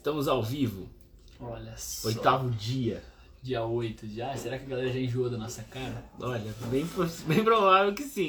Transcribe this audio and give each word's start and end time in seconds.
Estamos 0.00 0.28
ao 0.28 0.42
vivo. 0.42 0.88
Olha 1.38 1.74
só. 1.76 2.08
Oitavo 2.08 2.48
dia. 2.52 3.02
Dia 3.42 3.62
8 3.62 4.06
já. 4.08 4.34
Será 4.34 4.58
que 4.58 4.64
a 4.64 4.68
galera 4.68 4.90
já 4.90 4.98
enjoou 4.98 5.28
da 5.28 5.36
nossa 5.36 5.62
cara? 5.64 6.02
Olha, 6.18 6.54
bem, 6.70 6.88
bem 7.26 7.44
provável 7.44 7.92
que 7.92 8.02
sim. 8.04 8.28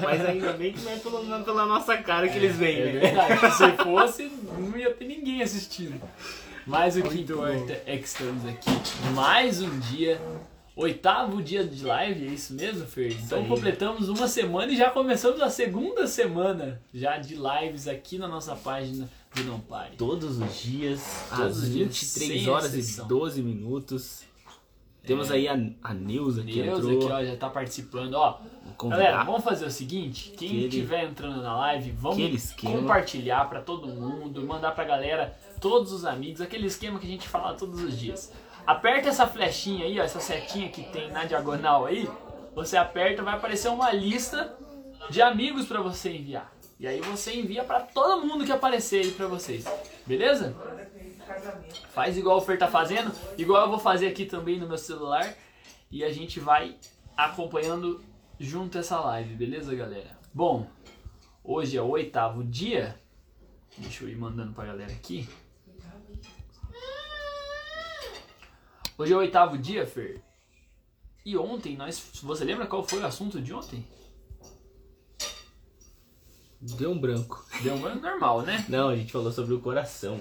Mas 0.00 0.24
ainda 0.24 0.52
bem 0.52 0.72
que 0.72 0.80
não 0.80 0.92
é 0.92 0.96
pela, 0.96 1.40
pela 1.42 1.66
nossa 1.66 1.96
cara 1.98 2.28
que 2.28 2.36
eles 2.38 2.54
vêm, 2.54 2.76
É 2.78 2.84
né? 2.92 3.00
verdade. 3.00 3.56
Se 3.56 3.82
fosse, 3.82 4.30
não 4.58 4.78
ia 4.78 4.94
ter 4.94 5.06
ninguém 5.06 5.42
assistindo. 5.42 6.00
Mas 6.64 6.96
o 6.96 7.02
que 7.02 7.22
importa 7.22 7.82
é 7.84 7.96
que 7.96 8.04
estamos 8.04 8.46
aqui 8.46 8.70
mais 9.12 9.60
um 9.60 9.76
dia. 9.80 10.20
Oitavo 10.76 11.42
dia 11.42 11.64
de 11.64 11.84
live, 11.84 12.28
é 12.28 12.30
isso 12.30 12.54
mesmo, 12.54 12.86
Fer? 12.86 13.10
Então 13.24 13.44
completamos 13.46 14.08
uma 14.08 14.28
semana 14.28 14.70
e 14.70 14.76
já 14.76 14.88
começamos 14.90 15.42
a 15.42 15.50
segunda 15.50 16.06
semana 16.06 16.80
já 16.94 17.18
de 17.18 17.34
lives 17.34 17.88
aqui 17.88 18.16
na 18.18 18.28
nossa 18.28 18.54
página 18.54 19.10
do 19.34 19.44
Não 19.44 19.60
Pare. 19.60 19.96
Todos 19.96 20.38
os 20.40 20.56
dias, 20.62 21.26
Todos 21.30 21.44
às 21.46 21.56
os 21.58 21.70
dias, 21.70 21.88
23 21.88 22.42
sem 22.42 22.48
horas 22.50 22.74
exceção. 22.74 23.04
e 23.04 23.08
12 23.08 23.42
minutos. 23.42 24.22
Temos 25.04 25.30
aí 25.30 25.48
a, 25.48 25.54
a 25.82 25.94
Neuza 25.94 26.42
que 26.42 26.60
Deus 26.62 26.80
entrou. 26.84 26.98
aqui, 26.98 27.12
ó, 27.12 27.24
já 27.24 27.36
tá 27.36 27.48
participando. 27.48 28.14
Ó. 28.14 28.40
Galera, 28.88 29.24
vamos 29.24 29.42
fazer 29.42 29.64
o 29.64 29.70
seguinte: 29.70 30.34
quem 30.36 30.66
estiver 30.66 31.04
entrando 31.04 31.40
na 31.40 31.56
live, 31.56 31.92
vamos 31.92 32.52
compartilhar 32.52 33.48
pra 33.48 33.62
todo 33.62 33.86
mundo, 33.88 34.42
mandar 34.46 34.72
pra 34.72 34.84
galera, 34.84 35.34
todos 35.60 35.92
os 35.92 36.04
amigos, 36.04 36.40
aquele 36.42 36.66
esquema 36.66 36.98
que 36.98 37.06
a 37.06 37.10
gente 37.10 37.26
fala 37.28 37.54
todos 37.54 37.80
os 37.82 37.98
dias. 37.98 38.32
Aperta 38.66 39.08
essa 39.08 39.26
flechinha 39.26 39.86
aí, 39.86 39.98
ó, 39.98 40.02
essa 40.02 40.20
setinha 40.20 40.68
que 40.68 40.82
tem 40.82 41.10
na 41.10 41.24
diagonal 41.24 41.86
aí. 41.86 42.06
Você 42.54 42.76
aperta, 42.76 43.22
vai 43.22 43.34
aparecer 43.34 43.68
uma 43.68 43.90
lista 43.92 44.54
de 45.08 45.22
amigos 45.22 45.64
pra 45.64 45.80
você 45.80 46.10
enviar. 46.12 46.52
E 46.78 46.86
aí 46.86 47.00
você 47.00 47.34
envia 47.34 47.64
pra 47.64 47.80
todo 47.80 48.24
mundo 48.24 48.44
que 48.44 48.52
aparecer 48.52 49.04
aí 49.04 49.10
pra 49.10 49.26
vocês. 49.26 49.64
Beleza? 50.06 50.54
Faz 51.92 52.16
igual 52.16 52.38
o 52.38 52.40
Fer 52.40 52.58
tá 52.58 52.68
fazendo, 52.68 53.12
igual 53.36 53.64
eu 53.64 53.70
vou 53.70 53.78
fazer 53.78 54.06
aqui 54.06 54.24
também 54.24 54.58
no 54.58 54.68
meu 54.68 54.78
celular. 54.78 55.34
E 55.90 56.04
a 56.04 56.12
gente 56.12 56.38
vai 56.38 56.76
acompanhando 57.16 58.00
junto 58.38 58.78
essa 58.78 59.00
live, 59.00 59.34
beleza, 59.34 59.74
galera? 59.74 60.16
Bom, 60.32 60.70
hoje 61.42 61.76
é 61.76 61.82
o 61.82 61.88
oitavo 61.88 62.44
dia. 62.44 62.98
Deixa 63.76 64.04
eu 64.04 64.08
ir 64.08 64.16
mandando 64.16 64.52
pra 64.52 64.66
galera 64.66 64.92
aqui. 64.92 65.28
Hoje 68.96 69.12
é 69.12 69.16
o 69.16 69.20
oitavo 69.20 69.58
dia, 69.58 69.86
Fer. 69.86 70.22
E 71.24 71.36
ontem 71.36 71.76
nós. 71.76 72.10
Você 72.22 72.44
lembra 72.44 72.66
qual 72.66 72.82
foi 72.82 73.00
o 73.00 73.06
assunto 73.06 73.40
de 73.40 73.52
ontem? 73.52 73.86
Deu 76.60 76.90
um 76.90 76.98
branco. 76.98 77.44
Deu 77.62 77.74
um 77.74 77.94
normal, 78.00 78.42
né? 78.42 78.64
Não, 78.68 78.88
a 78.88 78.96
gente 78.96 79.12
falou 79.12 79.30
sobre 79.30 79.54
o 79.54 79.60
coração. 79.60 80.20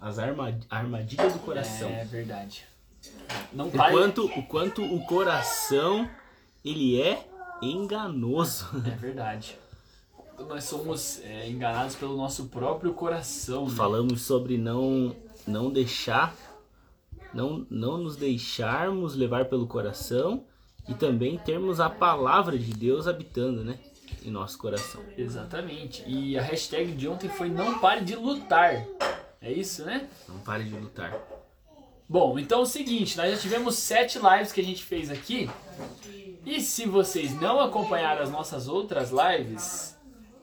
As 0.00 0.18
arma... 0.18 0.58
armadilhas 0.68 1.32
do 1.32 1.38
coração. 1.40 1.88
É 1.88 2.04
verdade. 2.04 2.66
Não 3.52 3.70
pare. 3.70 3.94
O 3.94 3.98
quanto, 3.98 4.24
o 4.26 4.42
quanto 4.46 4.82
o 4.82 5.04
coração 5.06 6.08
ele 6.64 7.00
é 7.00 7.26
enganoso. 7.62 8.68
É 8.86 8.96
verdade. 8.96 9.58
Nós 10.38 10.64
somos 10.64 11.20
é, 11.24 11.48
enganados 11.48 11.96
pelo 11.96 12.16
nosso 12.16 12.46
próprio 12.46 12.92
coração. 12.94 13.66
Né? 13.66 13.74
Falamos 13.74 14.22
sobre 14.22 14.56
não 14.56 15.16
não 15.46 15.72
deixar 15.72 16.36
não 17.32 17.66
não 17.70 17.98
nos 17.98 18.16
deixarmos 18.16 19.14
levar 19.14 19.46
pelo 19.46 19.66
coração 19.66 20.44
e 20.88 20.94
também 20.94 21.38
termos 21.38 21.80
a 21.80 21.90
palavra 21.90 22.58
de 22.58 22.72
Deus 22.72 23.06
habitando, 23.06 23.62
né, 23.62 23.78
em 24.24 24.30
nosso 24.30 24.58
coração. 24.58 25.02
Exatamente. 25.16 26.02
E 26.06 26.38
a 26.38 26.42
hashtag 26.42 26.92
de 26.92 27.08
ontem 27.08 27.28
foi 27.28 27.48
não 27.48 27.78
pare 27.78 28.02
de 28.02 28.14
lutar. 28.14 28.84
É 29.40 29.52
isso, 29.52 29.84
né? 29.84 30.08
Não 30.28 30.38
pare 30.38 30.64
de 30.64 30.74
lutar. 30.74 31.16
Bom, 32.08 32.38
então 32.38 32.60
é 32.60 32.62
o 32.62 32.66
seguinte, 32.66 33.18
nós 33.18 33.30
já 33.30 33.36
tivemos 33.36 33.76
sete 33.76 34.18
lives 34.18 34.50
que 34.50 34.60
a 34.60 34.64
gente 34.64 34.82
fez 34.82 35.10
aqui. 35.10 35.48
E 36.44 36.60
se 36.60 36.86
vocês 36.86 37.38
não 37.38 37.60
acompanharam 37.60 38.22
as 38.22 38.30
nossas 38.30 38.66
outras 38.66 39.10
lives, 39.10 39.94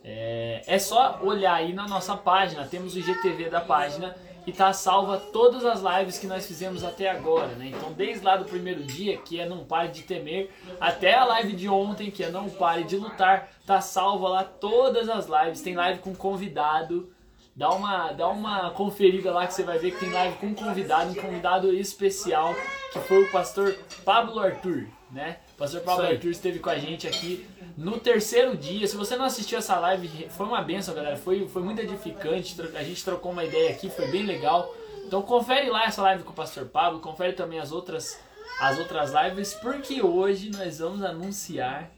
é, 0.04 0.62
é 0.68 0.78
só 0.78 1.20
olhar 1.24 1.56
aí 1.56 1.74
na 1.74 1.88
nossa 1.88 2.16
página. 2.16 2.68
Temos 2.68 2.94
o 2.94 3.00
IGTV 3.00 3.50
da 3.50 3.62
página 3.62 4.16
e 4.46 4.52
tá 4.52 4.72
salva 4.74 5.18
todas 5.18 5.66
as 5.66 5.82
lives 5.82 6.20
que 6.20 6.28
nós 6.28 6.46
fizemos 6.46 6.84
até 6.84 7.10
agora, 7.10 7.48
né? 7.56 7.72
Então, 7.76 7.92
desde 7.92 8.24
lá 8.24 8.38
do 8.38 8.46
primeiro 8.46 8.84
dia, 8.84 9.18
que 9.18 9.40
é 9.40 9.48
Não 9.48 9.66
Pare 9.66 9.90
de 9.90 10.04
Temer, 10.04 10.52
até 10.80 11.16
a 11.16 11.26
live 11.26 11.54
de 11.54 11.68
ontem, 11.68 12.12
que 12.12 12.24
é 12.24 12.30
Não 12.30 12.50
Pare 12.50 12.84
de 12.84 12.96
Lutar, 12.96 13.50
tá 13.66 13.82
salva 13.82 14.30
lá 14.30 14.44
todas 14.44 15.10
as 15.10 15.28
lives. 15.28 15.62
Tem 15.62 15.76
live 15.76 16.00
com 16.00 16.14
convidado. 16.14 17.12
Dá 17.56 17.70
uma, 17.70 18.12
dá 18.12 18.28
uma 18.28 18.70
conferida 18.72 19.32
lá 19.32 19.48
que 19.48 19.54
você 19.54 19.64
vai 19.64 19.80
ver 19.80 19.92
que 19.92 20.02
tem 20.02 20.12
live 20.12 20.36
com 20.38 20.54
convidado, 20.54 21.12
um 21.12 21.16
convidado 21.16 21.74
especial, 21.74 22.54
que 22.92 23.00
foi 23.00 23.24
o 23.24 23.32
pastor 23.32 23.74
Pablo 24.04 24.42
Arthur, 24.42 24.88
né? 25.16 25.38
O 25.54 25.58
pastor 25.58 26.06
aí. 26.06 26.16
Arthur 26.16 26.30
esteve 26.30 26.60
com 26.60 26.70
a 26.70 26.78
gente 26.78 27.08
aqui 27.08 27.48
no 27.78 27.98
terceiro 27.98 28.56
dia. 28.56 28.86
Se 28.86 28.98
você 28.98 29.16
não 29.16 29.24
assistiu 29.24 29.58
essa 29.58 29.80
live, 29.80 30.28
foi 30.30 30.46
uma 30.46 30.62
benção, 30.62 30.94
galera. 30.94 31.16
Foi, 31.16 31.48
foi 31.48 31.64
muito 31.64 31.80
edificante. 31.82 32.56
A 32.76 32.84
gente 32.84 33.04
trocou 33.04 33.32
uma 33.32 33.46
ideia 33.46 33.72
aqui, 33.72 33.90
foi 33.90 34.12
bem 34.12 34.24
legal. 34.24 34.76
Então 35.08 35.22
confere 35.22 35.70
lá 35.70 35.86
essa 35.86 36.02
live 36.02 36.24
com 36.24 36.32
o 36.32 36.36
pastor 36.36 36.66
Pablo, 36.66 37.00
confere 37.00 37.34
também 37.34 37.60
as 37.60 37.72
outras, 37.72 38.20
as 38.60 38.78
outras 38.78 39.12
lives, 39.14 39.54
porque 39.54 40.02
hoje 40.02 40.50
nós 40.50 40.80
vamos 40.80 41.04
anunciar 41.04 41.92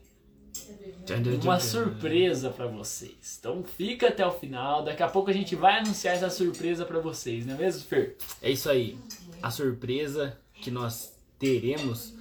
uma 1.44 1.59
surpresa 1.59 2.50
pra 2.50 2.67
vocês. 2.67 3.38
Então 3.39 3.63
fica 3.63 4.09
até 4.09 4.27
o 4.27 4.31
final. 4.31 4.83
Daqui 4.83 5.01
a 5.01 5.07
pouco 5.07 5.31
a 5.31 5.33
gente 5.33 5.56
vai 5.56 5.79
anunciar 5.79 6.16
essa 6.16 6.29
surpresa 6.29 6.85
pra 6.85 7.00
vocês, 7.00 7.45
não 7.45 7.56
é 7.56 7.57
mesmo, 7.57 7.81
Fer? 7.88 8.17
É 8.41 8.51
isso 8.51 8.69
aí. 8.69 8.97
A 9.41 9.50
surpresa 9.50 10.38
que 10.53 10.69
nós 10.69 11.17
teremos 11.39 12.16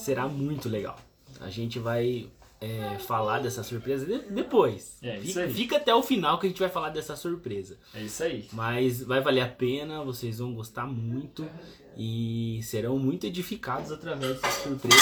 será 0.00 0.26
muito 0.28 0.68
legal. 0.68 0.96
A 1.40 1.48
gente 1.48 1.78
vai 1.78 2.28
é, 2.60 2.98
falar 2.98 3.38
dessa 3.40 3.62
surpresa 3.62 4.04
de- 4.04 4.30
depois. 4.30 4.98
É, 5.02 5.16
isso 5.18 5.26
fica, 5.28 5.40
aí. 5.40 5.54
fica 5.54 5.76
até 5.76 5.94
o 5.94 6.02
final 6.02 6.38
que 6.38 6.46
a 6.46 6.48
gente 6.50 6.58
vai 6.58 6.68
falar 6.68 6.90
dessa 6.90 7.16
surpresa. 7.16 7.78
É 7.94 8.02
isso 8.02 8.22
aí. 8.22 8.48
Mas 8.52 9.02
vai 9.02 9.20
valer 9.20 9.40
a 9.42 9.48
pena, 9.48 10.02
vocês 10.04 10.38
vão 10.38 10.52
gostar 10.52 10.86
muito 10.86 11.48
e 11.96 12.60
serão 12.62 12.98
muito 12.98 13.26
edificados 13.26 13.90
através 13.92 14.40
dessa 14.40 14.62
surpresa 14.62 14.96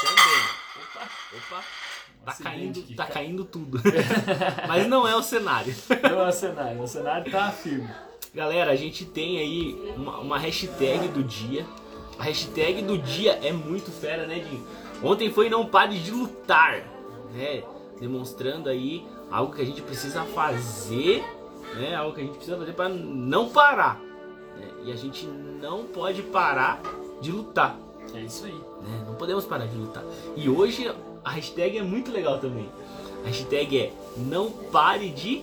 também. 0.00 0.44
Opa, 0.76 1.08
opa, 1.36 1.64
tá 2.24 2.32
caindo, 2.34 2.82
tá 2.96 3.06
caindo 3.06 3.44
tudo. 3.44 3.80
Mas 4.66 4.86
não 4.88 5.06
é 5.06 5.14
o 5.14 5.22
cenário. 5.22 5.74
Não 6.02 6.20
é 6.20 6.28
o 6.28 6.32
cenário, 6.32 6.82
o 6.82 6.86
cenário 6.88 7.30
tá 7.30 7.50
firme. 7.52 7.88
Galera, 8.34 8.70
a 8.72 8.76
gente 8.76 9.04
tem 9.04 9.38
aí 9.38 9.92
uma, 9.96 10.18
uma 10.18 10.38
hashtag 10.38 11.08
do 11.08 11.22
dia. 11.22 11.64
A 12.18 12.24
hashtag 12.24 12.82
do 12.82 12.98
dia 12.98 13.38
é 13.42 13.52
muito 13.52 13.90
fera, 13.90 14.26
né, 14.26 14.40
Dinho? 14.40 14.64
Ontem 15.02 15.30
foi 15.30 15.48
não 15.48 15.64
pare 15.66 15.98
de 15.98 16.10
lutar, 16.10 16.82
né? 17.32 17.62
Demonstrando 18.00 18.68
aí 18.68 19.06
algo 19.30 19.54
que 19.54 19.62
a 19.62 19.64
gente 19.64 19.80
precisa 19.82 20.22
fazer, 20.24 21.22
né? 21.76 21.94
Algo 21.94 22.14
que 22.14 22.20
a 22.20 22.24
gente 22.24 22.34
precisa 22.36 22.56
fazer 22.56 22.72
para 22.72 22.88
não 22.88 23.48
parar. 23.50 24.00
né? 24.56 24.66
E 24.84 24.92
a 24.92 24.96
gente 24.96 25.26
não 25.26 25.84
pode 25.84 26.22
parar 26.22 26.80
de 27.20 27.30
lutar, 27.30 27.76
É 28.14 28.20
isso 28.20 28.46
aí. 28.46 28.52
né? 28.82 29.04
Não 29.06 29.14
podemos 29.14 29.44
parar 29.44 29.66
de 29.66 29.76
lutar. 29.76 30.02
E 30.36 30.48
hoje 30.48 30.92
a 31.24 31.30
hashtag 31.30 31.78
é 31.78 31.82
muito 31.82 32.10
legal 32.10 32.38
também. 32.38 32.68
A 33.24 33.28
hashtag 33.28 33.78
é 33.78 33.92
não 34.16 34.50
pare 34.50 35.10
de 35.10 35.42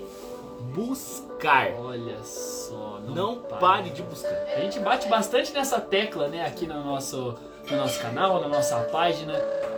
buscar. 0.74 1.35
Olha 1.80 2.24
só. 2.24 3.00
Não 3.08 3.38
para. 3.38 3.58
pare 3.58 3.90
de 3.90 4.02
buscar. 4.02 4.34
A 4.56 4.60
gente 4.62 4.80
bate 4.80 5.08
bastante 5.08 5.54
nessa 5.54 5.80
tecla, 5.80 6.28
né, 6.28 6.46
aqui 6.46 6.66
no 6.66 6.84
nosso, 6.84 7.36
no 7.70 7.78
nosso 7.78 8.00
canal, 8.00 8.42
na 8.42 8.48
nossa 8.48 8.80
página, 8.92 9.34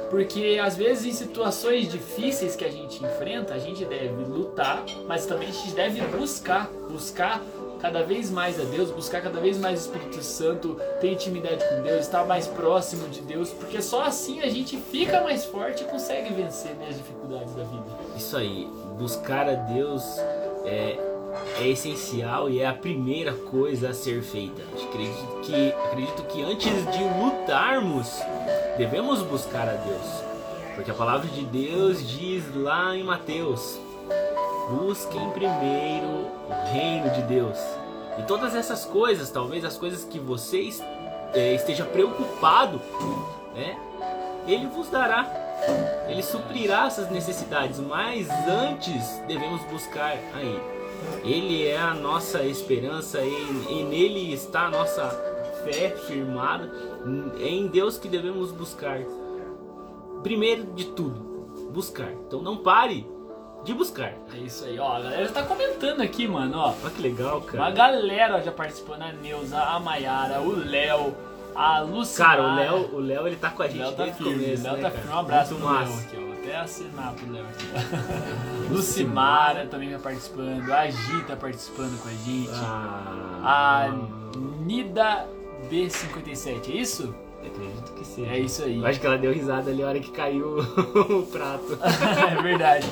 porque 0.10 0.60
às 0.62 0.76
vezes 0.76 1.06
em 1.06 1.12
situações 1.12 1.92
difíceis 1.92 2.56
que 2.56 2.64
a 2.64 2.72
gente 2.72 3.04
enfrenta, 3.04 3.54
a 3.54 3.60
gente 3.60 3.86
deve 3.86 4.24
lutar, 4.24 4.84
mas 5.08 5.26
também 5.26 5.50
a 5.50 5.52
gente 5.52 5.74
deve 5.74 6.02
buscar, 6.02 6.70
buscar 6.90 7.42
cada 7.80 8.04
vez 8.04 8.32
mais 8.32 8.60
a 8.60 8.64
Deus, 8.64 8.90
buscar 8.92 9.22
cada 9.22 9.40
vez 9.40 9.58
mais 9.58 9.80
o 9.80 9.84
Espírito 9.84 10.24
Santo, 10.24 10.80
ter 11.00 11.12
intimidade 11.12 11.64
com 11.68 11.82
Deus, 11.84 12.02
estar 12.02 12.26
mais 12.26 12.48
próximo 12.48 13.08
de 13.10 13.22
Deus, 13.22 13.52
porque 13.52 13.82
só 13.82 14.04
assim 14.04 14.42
a 14.42 14.50
gente 14.50 14.78
fica 14.78 15.22
mais 15.22 15.46
forte 15.46 15.84
e 15.84 15.88
consegue 15.88 16.34
vencer 16.34 16.74
né, 16.76 16.88
as 16.90 16.98
dificuldades 16.98 17.54
da 17.54 17.64
vida. 17.64 17.86
Isso 18.16 18.36
aí, 18.36 18.68
buscar 18.98 19.48
a 19.48 19.54
Deus 19.54 20.04
é, 20.66 20.98
é 21.60 21.68
essencial 21.68 22.50
e 22.50 22.60
é 22.60 22.68
a 22.68 22.74
primeira 22.74 23.34
coisa 23.34 23.90
a 23.90 23.94
ser 23.94 24.22
feita. 24.22 24.62
Acredito 24.62 25.42
que, 25.44 25.72
acredito 25.72 26.24
que 26.24 26.44
antes 26.44 26.74
de 26.92 27.04
lutarmos, 27.20 28.20
devemos 28.78 29.22
buscar 29.24 29.68
a 29.68 29.74
Deus. 29.74 30.28
Porque 30.76 30.92
a 30.92 30.94
palavra 30.94 31.28
de 31.28 31.44
Deus 31.46 32.08
diz 32.08 32.44
lá 32.56 32.96
em 32.96 33.04
Mateus: 33.04 33.80
busquem 34.70 35.30
primeiro 35.32 36.08
o 36.08 36.72
reino 36.72 37.10
de 37.12 37.22
Deus. 37.24 37.58
E 38.20 38.24
todas 38.24 38.56
essas 38.56 38.86
coisas, 38.86 39.30
talvez 39.30 39.64
as 39.66 39.78
coisas 39.78 40.04
que 40.04 40.20
vocês 40.20 40.82
é, 41.34 41.54
esteja 41.54 41.86
preocupado, 41.86 42.82
né? 43.56 43.78
Ele 44.48 44.68
vos 44.68 44.90
dará. 44.90 45.26
Ele 46.08 46.24
suprirá 46.24 46.86
essas 46.86 47.10
necessidades, 47.10 47.80
mas 47.80 48.30
antes 48.48 49.20
devemos 49.28 49.62
buscar 49.64 50.18
a 50.34 50.42
Ele. 50.42 50.77
Ele 51.24 51.68
é 51.68 51.78
a 51.78 51.94
nossa 51.94 52.44
esperança 52.44 53.22
e, 53.22 53.66
e 53.70 53.84
nele 53.84 54.34
está 54.34 54.66
a 54.68 54.70
nossa 54.70 55.10
fé 55.64 55.90
firmada. 56.08 56.72
É 57.40 57.48
em 57.48 57.68
Deus 57.68 57.98
que 57.98 58.08
devemos 58.08 58.52
buscar. 58.52 59.00
Primeiro 60.24 60.64
de 60.74 60.86
tudo, 60.86 61.20
buscar. 61.72 62.12
Então 62.12 62.42
não 62.42 62.58
pare 62.58 63.08
de 63.64 63.74
buscar. 63.74 64.14
É 64.34 64.38
isso 64.38 64.66
aí, 64.66 64.80
ó. 64.80 64.96
A 64.96 65.00
galera 65.02 65.30
tá 65.30 65.44
comentando 65.44 66.02
aqui, 66.02 66.28
mano, 66.28 66.58
ó. 66.58 66.74
Olha 66.82 66.92
que 66.92 67.02
legal, 67.02 67.42
cara. 67.42 67.64
Uma 67.64 67.72
galera 67.72 68.42
já 68.42 68.52
participando, 68.52 69.02
a 69.04 69.12
Neuza, 69.12 69.60
a 69.60 69.80
Maiara, 69.80 70.42
o 70.42 70.56
Léo, 70.56 71.16
a 71.56 71.80
Luciana. 71.80 72.32
Cara, 72.32 72.44
o 72.44 72.56
Léo, 72.56 72.96
o 72.96 73.00
Léo 73.00 73.28
ele 73.28 73.36
tá 73.36 73.50
com 73.50 73.64
a 73.64 73.68
gente 73.68 73.80
Léo 73.80 73.92
tá 73.94 74.04
desde 74.04 74.24
firme, 74.24 74.44
começo, 74.44 74.64
Léo 74.64 74.74
né, 74.78 74.82
tá 74.82 74.92
firme. 74.92 75.12
Um 75.12 75.18
abraço 75.18 75.54
Muito 75.56 75.66
pro 75.66 75.74
Léo 75.80 76.00
aqui, 76.00 76.18
ó. 76.24 76.27
Até 76.48 76.56
assinar 76.56 77.14
pro 77.14 77.30
Léo 77.30 77.44
aqui. 77.50 77.66
ó. 78.70 78.74
Lucimara 78.74 79.66
também 79.68 79.90
tá 79.92 80.00
participando, 80.00 80.72
a 80.72 80.90
Gi 80.90 81.24
tá 81.28 81.36
participando 81.36 82.02
com 82.02 82.08
a 82.08 82.14
gente. 82.14 82.50
Ah, 82.54 83.90
A 83.90 84.38
Nida 84.66 85.28
B57, 85.70 86.70
é 86.70 86.78
isso? 86.78 87.14
acredito 87.46 87.94
que 87.94 88.06
sim. 88.06 88.26
É 88.28 88.40
isso 88.40 88.64
aí. 88.64 88.78
Eu 88.78 88.86
acho 88.86 89.00
que 89.00 89.06
ela 89.06 89.18
deu 89.18 89.32
risada 89.34 89.72
ali 89.72 89.84
a 89.84 89.88
hora 89.88 90.00
que 90.00 90.12
caiu 90.12 90.58
o 90.60 91.24
prato. 91.26 91.78
é 92.32 92.42
verdade. 92.42 92.88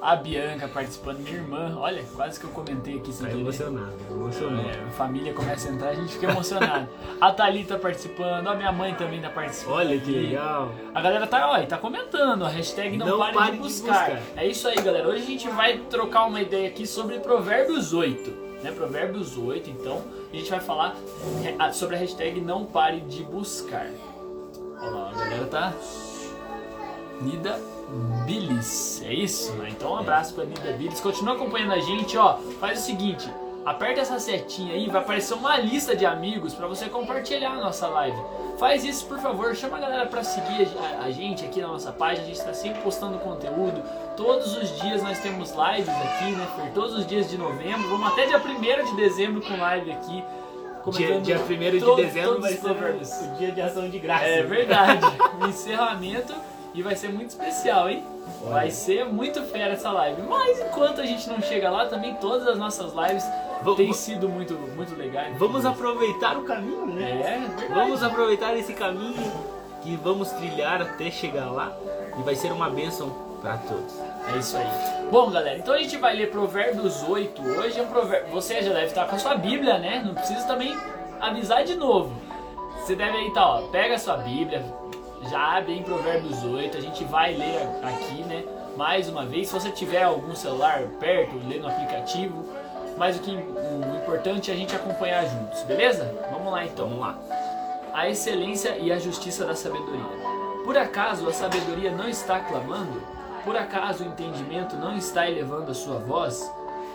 A 0.00 0.14
Bianca 0.14 0.68
participando, 0.68 1.18
minha 1.18 1.34
irmã, 1.36 1.76
olha, 1.76 2.04
quase 2.14 2.38
que 2.38 2.46
eu 2.46 2.50
comentei 2.50 2.98
aqui 2.98 3.12
sem 3.12 3.26
Tá 3.26 3.30
querer. 3.32 3.40
emocionado, 3.42 3.92
emocionado. 4.10 4.68
É, 4.68 4.84
a 4.86 4.90
família 4.92 5.34
começa 5.34 5.68
a 5.68 5.72
entrar, 5.72 5.88
a 5.88 5.94
gente 5.94 6.12
fica 6.12 6.26
emocionado. 6.30 6.88
A 7.20 7.32
Thalita 7.32 7.76
participando, 7.78 8.46
a 8.46 8.54
minha 8.54 8.70
mãe 8.70 8.94
também 8.94 9.20
tá 9.20 9.28
participando. 9.28 9.74
Olha 9.74 9.98
que 9.98 10.10
legal. 10.12 10.72
A 10.94 11.00
galera 11.00 11.26
tá, 11.26 11.50
ó, 11.50 11.66
tá 11.66 11.76
comentando, 11.78 12.44
a 12.44 12.48
hashtag 12.48 12.96
não, 12.96 13.06
Não 13.06 13.18
pare, 13.18 13.34
pare 13.34 13.50
de, 13.50 13.56
de 13.56 13.62
buscar. 13.64 14.10
buscar. 14.10 14.22
É 14.36 14.46
isso 14.46 14.68
aí, 14.68 14.76
galera. 14.76 15.08
Hoje 15.08 15.22
a 15.22 15.26
gente 15.26 15.48
vai 15.48 15.78
trocar 15.78 16.26
uma 16.26 16.40
ideia 16.40 16.68
aqui 16.68 16.86
sobre 16.86 17.18
Provérbios 17.18 17.92
8. 17.92 18.30
Né? 18.62 18.70
Provérbios 18.70 19.36
8, 19.36 19.68
então 19.70 20.02
a 20.32 20.36
gente 20.36 20.48
vai 20.50 20.60
falar 20.60 20.94
é, 21.44 21.72
sobre 21.72 21.96
a 21.96 21.98
hashtag 21.98 22.40
não 22.40 22.64
pare 22.64 23.00
de 23.00 23.24
buscar. 23.24 23.86
Olha 24.80 24.90
lá, 24.90 25.10
a 25.10 25.14
galera 25.14 25.46
tá. 25.46 25.72
Nida 27.20 27.58
Bilis, 28.24 29.02
é 29.04 29.12
isso? 29.12 29.54
Então 29.68 29.92
um 29.92 29.96
abraço 29.96 30.34
pra 30.34 30.44
Nida 30.44 30.72
Bilis. 30.72 31.00
Continua 31.00 31.34
acompanhando 31.34 31.72
a 31.72 31.80
gente, 31.80 32.16
ó. 32.16 32.38
Faz 32.60 32.80
o 32.80 32.82
seguinte, 32.82 33.28
aperta 33.64 34.00
essa 34.00 34.18
setinha 34.18 34.74
aí, 34.74 34.88
vai 34.88 35.00
aparecer 35.00 35.34
uma 35.34 35.56
lista 35.58 35.94
de 35.94 36.06
amigos 36.06 36.54
pra 36.54 36.66
você 36.66 36.88
compartilhar 36.88 37.52
a 37.52 37.60
nossa 37.60 37.88
live. 37.88 38.18
Faz 38.58 38.84
isso, 38.84 39.06
por 39.06 39.18
favor, 39.18 39.54
chama 39.54 39.76
a 39.76 39.80
galera 39.80 40.06
pra 40.06 40.24
seguir 40.24 40.68
a, 40.78 41.04
a 41.04 41.10
gente 41.10 41.44
aqui 41.44 41.60
na 41.60 41.68
nossa 41.68 41.92
página, 41.92 42.24
a 42.24 42.28
gente 42.28 42.42
tá 42.42 42.52
sempre 42.52 42.80
postando 42.82 43.18
conteúdo. 43.18 43.82
Todos 44.16 44.56
os 44.56 44.80
dias 44.80 45.02
nós 45.02 45.18
temos 45.20 45.50
lives 45.50 45.88
aqui, 45.88 46.32
né, 46.32 46.48
Fer? 46.56 46.72
Todos 46.72 46.94
os 46.94 47.06
dias 47.06 47.30
de 47.30 47.38
novembro, 47.38 47.88
vamos 47.88 48.08
até 48.08 48.26
dia 48.26 48.38
1 48.38 48.84
de 48.90 48.96
dezembro 48.96 49.40
com 49.42 49.56
live 49.56 49.92
aqui. 49.92 50.24
Dia, 50.90 51.08
comentando 51.08 51.22
dia 51.22 51.38
1 51.38 51.46
de 51.46 52.02
dezembro 52.02 52.40
vai 52.40 52.52
ser 52.54 52.70
o 52.70 53.36
dia 53.36 53.52
de 53.52 53.60
ação 53.60 53.88
de 53.88 53.98
graça. 53.98 54.24
É 54.24 54.42
verdade. 54.42 55.06
o 55.40 55.46
encerramento 55.46 56.34
e 56.74 56.82
vai 56.82 56.94
ser 56.96 57.08
muito 57.10 57.30
especial, 57.30 57.88
hein? 57.88 58.04
Vai 58.44 58.70
ser 58.70 59.04
muito 59.06 59.42
fera 59.44 59.72
essa 59.72 59.90
live. 59.90 60.22
Mas 60.22 60.60
enquanto 60.60 61.00
a 61.00 61.06
gente 61.06 61.28
não 61.28 61.40
chega 61.40 61.70
lá, 61.70 61.86
também 61.86 62.14
todas 62.16 62.46
as 62.46 62.58
nossas 62.58 62.92
lives 62.92 63.24
Vamos- 63.62 63.76
têm 63.76 63.92
sido 63.92 64.28
muito, 64.28 64.54
muito 64.54 64.94
legais. 64.96 65.36
Vamos 65.38 65.64
aproveitar 65.64 66.36
o 66.36 66.42
caminho, 66.44 66.86
né? 66.86 67.48
É. 67.68 67.72
Vamos 67.74 68.02
aproveitar 68.02 68.56
esse 68.56 68.74
caminho 68.74 69.32
que 69.82 69.96
vamos 69.96 70.30
trilhar 70.32 70.82
até 70.82 71.10
chegar 71.10 71.50
lá 71.50 71.72
e 72.18 72.22
vai 72.22 72.34
ser 72.34 72.52
uma 72.52 72.68
bênção 72.68 73.10
para 73.40 73.56
todos. 73.56 73.94
É 74.34 74.38
isso 74.38 74.56
aí. 74.56 74.66
Bom, 75.10 75.30
galera, 75.30 75.56
então 75.58 75.72
a 75.72 75.78
gente 75.78 75.96
vai 75.96 76.14
ler 76.14 76.30
Provérbios 76.30 77.02
8 77.08 77.40
hoje. 77.42 77.78
É 77.78 77.82
um 77.82 77.86
provérbio... 77.86 78.30
Você 78.32 78.60
já 78.62 78.72
deve 78.72 78.86
estar 78.86 79.06
com 79.06 79.16
a 79.16 79.18
sua 79.18 79.36
Bíblia, 79.36 79.78
né? 79.78 80.02
Não 80.04 80.12
precisa 80.14 80.46
também 80.46 80.76
avisar 81.20 81.64
de 81.64 81.74
novo. 81.76 82.12
Você 82.80 82.94
deve 82.94 83.16
aí 83.16 83.28
estar, 83.28 83.46
ó, 83.46 83.62
pega 83.68 83.94
a 83.94 83.98
sua 83.98 84.16
Bíblia, 84.18 84.62
já 85.30 85.58
abre 85.58 85.72
em 85.72 85.82
Provérbios 85.82 86.42
8, 86.44 86.76
a 86.76 86.80
gente 86.80 87.04
vai 87.04 87.34
ler 87.34 87.60
aqui, 87.82 88.22
né? 88.22 88.44
Mais 88.76 89.08
uma 89.08 89.26
vez, 89.26 89.48
se 89.48 89.54
você 89.54 89.70
tiver 89.70 90.02
algum 90.02 90.34
celular 90.34 90.82
perto, 91.00 91.36
lê 91.48 91.58
no 91.58 91.68
aplicativo. 91.68 92.44
Mas 92.96 93.16
o 93.16 93.20
que 93.20 93.30
o 93.30 93.96
importante 93.96 94.50
é 94.50 94.54
a 94.54 94.56
gente 94.56 94.74
acompanhar 94.74 95.24
juntos, 95.26 95.62
beleza? 95.62 96.12
Vamos 96.32 96.52
lá 96.52 96.64
então. 96.64 96.88
Vamos 96.88 97.00
lá. 97.00 97.18
A 97.92 98.08
excelência 98.08 98.76
e 98.78 98.92
a 98.92 98.98
justiça 98.98 99.44
da 99.44 99.54
sabedoria. 99.54 100.04
Por 100.64 100.76
acaso 100.76 101.28
a 101.28 101.32
sabedoria 101.32 101.90
não 101.90 102.08
está 102.08 102.40
clamando? 102.40 103.00
Por 103.44 103.56
acaso 103.56 104.04
o 104.04 104.06
entendimento 104.06 104.76
não 104.76 104.96
está 104.96 105.28
elevando 105.28 105.70
a 105.70 105.74
sua 105.74 105.98
voz? 105.98 106.52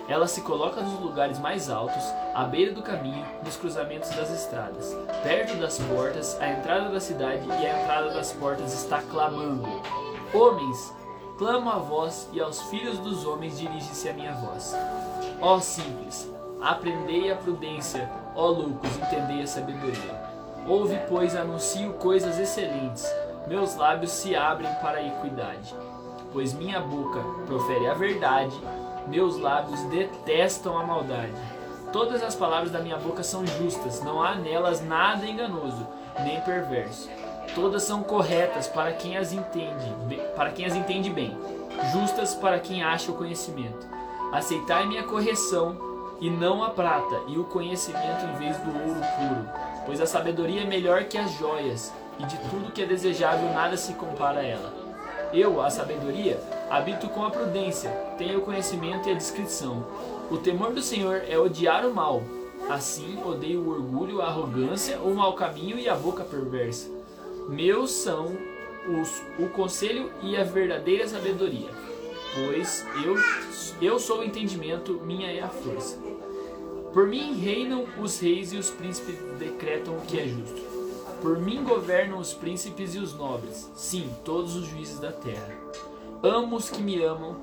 Ela 0.07 0.27
se 0.27 0.41
coloca 0.41 0.81
nos 0.81 0.99
lugares 0.99 1.39
mais 1.39 1.69
altos, 1.69 2.03
à 2.35 2.43
beira 2.43 2.73
do 2.73 2.81
caminho, 2.81 3.25
nos 3.43 3.55
cruzamentos 3.55 4.09
das 4.09 4.29
estradas, 4.31 4.95
perto 5.23 5.55
das 5.55 5.79
portas, 5.79 6.37
a 6.41 6.49
entrada 6.49 6.89
da 6.89 6.99
cidade 6.99 7.47
e 7.47 7.65
a 7.65 7.81
entrada 7.81 8.09
das 8.11 8.33
portas 8.33 8.73
está 8.73 9.01
clamando. 9.01 9.67
Homens, 10.33 10.93
clamo 11.37 11.69
a 11.69 11.77
vós 11.77 12.29
e 12.33 12.41
aos 12.41 12.61
filhos 12.63 12.99
dos 12.99 13.25
homens 13.25 13.57
dirige-se 13.57 14.09
a 14.09 14.13
minha 14.13 14.33
voz. 14.33 14.75
Ó 15.41 15.59
simples, 15.59 16.29
aprendei 16.61 17.31
a 17.31 17.35
prudência, 17.37 18.09
ó 18.35 18.47
loucos, 18.47 18.97
entendei 18.97 19.41
a 19.41 19.47
sabedoria. 19.47 20.33
Ouve, 20.67 20.97
pois, 21.09 21.35
anuncio 21.35 21.93
coisas 21.93 22.39
excelentes, 22.39 23.05
meus 23.47 23.75
lábios 23.75 24.11
se 24.11 24.35
abrem 24.35 24.73
para 24.75 24.97
a 24.97 25.07
equidade. 25.07 25.75
Pois 26.31 26.53
minha 26.53 26.79
boca 26.79 27.21
profere 27.45 27.87
a 27.87 27.93
verdade, 27.93 28.55
meus 29.07 29.37
lábios 29.37 29.81
detestam 29.83 30.77
a 30.77 30.83
maldade. 30.83 31.33
Todas 31.91 32.23
as 32.23 32.35
palavras 32.35 32.71
da 32.71 32.79
minha 32.79 32.97
boca 32.97 33.23
são 33.23 33.45
justas, 33.45 34.01
não 34.01 34.21
há 34.21 34.35
nelas 34.35 34.81
nada 34.83 35.25
enganoso, 35.25 35.87
nem 36.23 36.41
perverso. 36.41 37.09
Todas 37.53 37.83
são 37.83 38.01
corretas 38.01 38.67
para 38.67 38.93
quem 38.93 39.15
as 39.15 39.31
entende, 39.31 39.93
para 40.35 40.49
quem 40.49 40.65
as 40.65 40.75
entende 40.75 41.09
bem, 41.09 41.37
justas 41.91 42.33
para 42.33 42.59
quem 42.59 42.83
acha 42.83 43.11
o 43.11 43.15
conhecimento. 43.15 43.87
Aceitai 44.31 44.87
minha 44.87 45.03
correção 45.03 45.77
e 46.19 46.29
não 46.29 46.63
a 46.63 46.69
prata, 46.71 47.21
e 47.27 47.37
o 47.37 47.43
conhecimento 47.43 48.25
em 48.25 48.39
vez 48.39 48.57
do 48.57 48.69
ouro 48.69 49.01
puro, 49.17 49.49
pois 49.85 50.01
a 50.01 50.07
sabedoria 50.07 50.61
é 50.61 50.65
melhor 50.65 51.03
que 51.03 51.17
as 51.17 51.31
joias, 51.33 51.93
e 52.17 52.25
de 52.25 52.37
tudo 52.49 52.71
que 52.71 52.81
é 52.81 52.85
desejável 52.85 53.51
nada 53.51 53.77
se 53.77 53.93
compara 53.93 54.39
a 54.39 54.45
ela. 54.45 54.73
Eu, 55.31 55.61
a 55.61 55.69
sabedoria, 55.69 56.39
habito 56.73 57.07
com 57.09 57.23
a 57.23 57.29
prudência, 57.29 57.91
tenho 58.17 58.39
o 58.39 58.41
conhecimento 58.41 59.07
e 59.07 59.11
a 59.11 59.15
discrição. 59.15 59.85
O 60.31 60.37
temor 60.37 60.73
do 60.73 60.81
Senhor 60.81 61.21
é 61.27 61.37
odiar 61.37 61.85
o 61.85 61.93
mal. 61.93 62.23
Assim 62.67 63.21
odeio 63.23 63.61
o 63.61 63.69
orgulho, 63.69 64.21
a 64.21 64.25
arrogância, 64.25 64.97
o 64.99 65.13
mau 65.13 65.33
caminho 65.33 65.77
e 65.77 65.87
a 65.87 65.93
boca 65.93 66.23
perversa. 66.23 66.89
Meus 67.47 67.91
são 67.91 68.35
os, 68.87 69.21
o 69.37 69.49
conselho 69.49 70.11
e 70.23 70.35
a 70.35 70.43
verdadeira 70.43 71.07
sabedoria, 71.07 71.69
pois 72.33 72.83
eu, 73.05 73.15
eu 73.79 73.99
sou 73.99 74.21
o 74.21 74.23
entendimento, 74.23 74.99
minha 75.05 75.31
é 75.31 75.41
a 75.41 75.49
força. 75.49 75.99
Por 76.91 77.07
mim 77.07 77.35
reinam 77.35 77.85
os 78.01 78.19
reis 78.19 78.51
e 78.51 78.57
os 78.57 78.71
príncipes 78.71 79.15
decretam 79.37 79.95
o 79.95 80.01
que 80.01 80.19
é 80.19 80.27
justo. 80.27 80.61
Por 81.21 81.37
mim 81.37 81.63
governam 81.63 82.17
os 82.17 82.33
príncipes 82.33 82.95
e 82.95 82.97
os 82.97 83.13
nobres, 83.13 83.69
sim, 83.75 84.09
todos 84.25 84.55
os 84.55 84.65
juízes 84.65 84.99
da 84.99 85.11
terra. 85.11 85.55
Amo 86.23 86.55
os 86.55 86.69
que 86.69 86.81
me 86.81 87.03
amam 87.03 87.35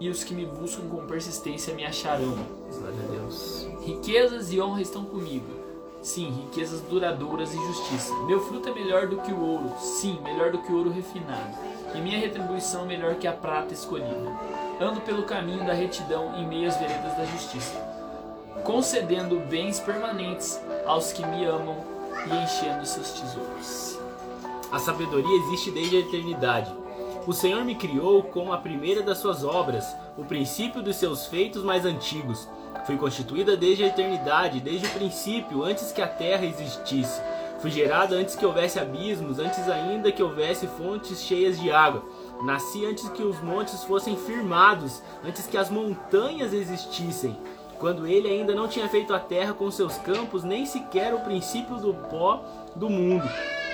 e 0.00 0.08
os 0.08 0.24
que 0.24 0.34
me 0.34 0.44
buscam 0.44 0.88
com 0.88 1.06
persistência 1.06 1.72
me 1.72 1.86
acharão. 1.86 2.34
Glória 2.68 2.98
a 3.04 3.12
Deus. 3.12 3.68
Riquezas 3.80 4.52
e 4.52 4.60
honra 4.60 4.82
estão 4.82 5.04
comigo. 5.04 5.46
Sim, 6.02 6.28
riquezas 6.30 6.80
duradouras 6.80 7.54
e 7.54 7.56
justiça. 7.56 8.12
Meu 8.24 8.40
fruto 8.40 8.70
é 8.70 8.74
melhor 8.74 9.06
do 9.06 9.18
que 9.18 9.30
o 9.30 9.40
ouro. 9.40 9.72
Sim, 9.78 10.18
melhor 10.24 10.50
do 10.50 10.58
que 10.58 10.72
o 10.72 10.78
ouro 10.78 10.90
refinado. 10.90 11.56
E 11.94 12.00
minha 12.00 12.18
retribuição 12.18 12.84
melhor 12.86 13.14
que 13.14 13.28
a 13.28 13.32
prata 13.32 13.72
escolhida. 13.72 14.36
Ando 14.80 15.00
pelo 15.02 15.22
caminho 15.22 15.64
da 15.64 15.72
retidão 15.72 16.34
em 16.34 16.44
meio 16.44 16.66
às 16.66 16.76
veredas 16.76 17.16
da 17.16 17.24
justiça, 17.24 17.76
concedendo 18.64 19.38
bens 19.48 19.78
permanentes 19.78 20.60
aos 20.84 21.12
que 21.12 21.24
me 21.24 21.44
amam 21.44 21.76
e 22.26 22.44
enchendo 22.44 22.84
seus 22.84 23.12
tesouros. 23.12 23.96
A 24.72 24.78
sabedoria 24.80 25.38
existe 25.44 25.70
desde 25.70 25.98
a 25.98 26.00
eternidade. 26.00 26.87
O 27.26 27.32
Senhor 27.32 27.64
me 27.64 27.74
criou 27.74 28.22
como 28.22 28.52
a 28.52 28.58
primeira 28.58 29.02
das 29.02 29.18
suas 29.18 29.44
obras, 29.44 29.96
o 30.16 30.24
princípio 30.24 30.82
dos 30.82 30.96
seus 30.96 31.26
feitos 31.26 31.62
mais 31.62 31.84
antigos. 31.84 32.48
Fui 32.86 32.96
constituída 32.96 33.56
desde 33.56 33.84
a 33.84 33.88
eternidade, 33.88 34.60
desde 34.60 34.86
o 34.86 34.90
princípio, 34.90 35.62
antes 35.62 35.92
que 35.92 36.00
a 36.00 36.06
terra 36.06 36.46
existisse. 36.46 37.20
Fui 37.60 37.70
gerada 37.70 38.14
antes 38.14 38.36
que 38.36 38.46
houvesse 38.46 38.78
abismos, 38.78 39.38
antes 39.38 39.68
ainda 39.68 40.12
que 40.12 40.22
houvesse 40.22 40.66
fontes 40.66 41.22
cheias 41.22 41.60
de 41.60 41.70
água. 41.70 42.04
Nasci 42.42 42.86
antes 42.86 43.08
que 43.08 43.22
os 43.22 43.42
montes 43.42 43.82
fossem 43.84 44.16
firmados, 44.16 45.02
antes 45.24 45.46
que 45.46 45.58
as 45.58 45.68
montanhas 45.68 46.52
existissem. 46.52 47.36
Quando 47.78 48.06
ele 48.06 48.28
ainda 48.28 48.54
não 48.54 48.68
tinha 48.68 48.88
feito 48.88 49.12
a 49.12 49.18
terra 49.18 49.52
com 49.52 49.70
seus 49.70 49.98
campos, 49.98 50.44
nem 50.44 50.64
sequer 50.64 51.12
o 51.14 51.20
princípio 51.20 51.76
do 51.76 51.92
pó 51.94 52.42
do 52.74 52.88
mundo. 52.88 53.28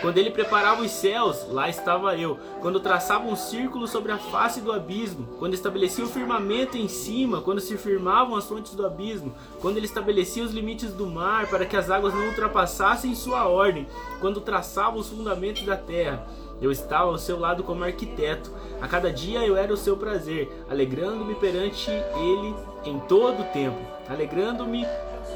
Quando 0.05 0.19
ele 0.19 0.31
preparava 0.31 0.83
os 0.83 0.91
céus, 0.91 1.47
lá 1.49 1.67
estava 1.67 2.15
eu. 2.15 2.39
Quando 2.61 2.79
traçava 2.79 3.25
um 3.25 3.35
círculo 3.35 3.89
sobre 3.89 4.13
a 4.13 4.19
face 4.19 4.61
do 4.61 4.71
abismo, 4.71 5.27
quando 5.39 5.55
estabelecia 5.55 6.05
o 6.05 6.09
firmamento 6.09 6.77
em 6.77 6.89
cima, 6.89 7.41
quando 7.41 7.59
se 7.59 7.75
firmavam 7.79 8.37
as 8.37 8.45
fontes 8.45 8.75
do 8.75 8.85
abismo, 8.85 9.35
quando 9.63 9.79
ele 9.79 9.87
estabelecia 9.87 10.45
os 10.45 10.53
limites 10.53 10.93
do 10.93 11.07
mar 11.07 11.47
para 11.47 11.65
que 11.65 11.75
as 11.75 11.91
águas 11.91 12.13
não 12.13 12.27
ultrapassassem 12.27 13.15
sua 13.15 13.49
ordem, 13.49 13.89
quando 14.21 14.43
traçava 14.43 14.99
os 14.99 15.09
fundamentos 15.09 15.63
da 15.63 15.75
terra. 15.75 16.27
Eu 16.61 16.71
estava 16.71 17.07
ao 17.11 17.17
seu 17.17 17.41
lado 17.41 17.63
como 17.63 17.83
arquiteto. 17.83 18.53
A 18.83 18.87
cada 18.87 19.11
dia 19.11 19.43
eu 19.47 19.57
era 19.57 19.73
o 19.73 19.77
seu 19.79 19.97
prazer, 19.97 20.53
alegrando-me 20.69 21.35
perante 21.35 21.91
ele 21.91 22.55
em 22.85 22.99
todo 23.09 23.41
o 23.41 23.53
tempo, 23.55 23.81
alegrando-me 24.07 24.85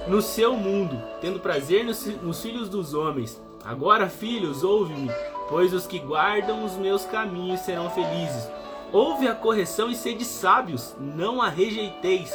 no 0.07 0.21
seu 0.21 0.53
mundo, 0.53 1.03
tendo 1.23 1.41
prazer 1.41 1.87
nos, 1.87 2.05
nos 2.21 2.43
filhos 2.43 2.69
dos 2.69 2.93
homens. 2.93 3.48
Agora, 3.69 4.09
filhos, 4.09 4.65
ouve-me, 4.65 5.11
pois 5.47 5.75
os 5.75 5.87
que 5.87 5.99
guardam 5.99 6.65
os 6.65 6.73
meus 6.73 7.05
caminhos 7.05 7.61
serão 7.61 7.91
felizes. 7.91 8.49
Ouve 8.91 9.29
a 9.29 9.35
correção 9.35 9.91
e 9.91 9.95
sede 9.95 10.25
sábios, 10.25 10.97
não 10.99 11.43
a 11.43 11.51
rejeiteis. 11.51 12.35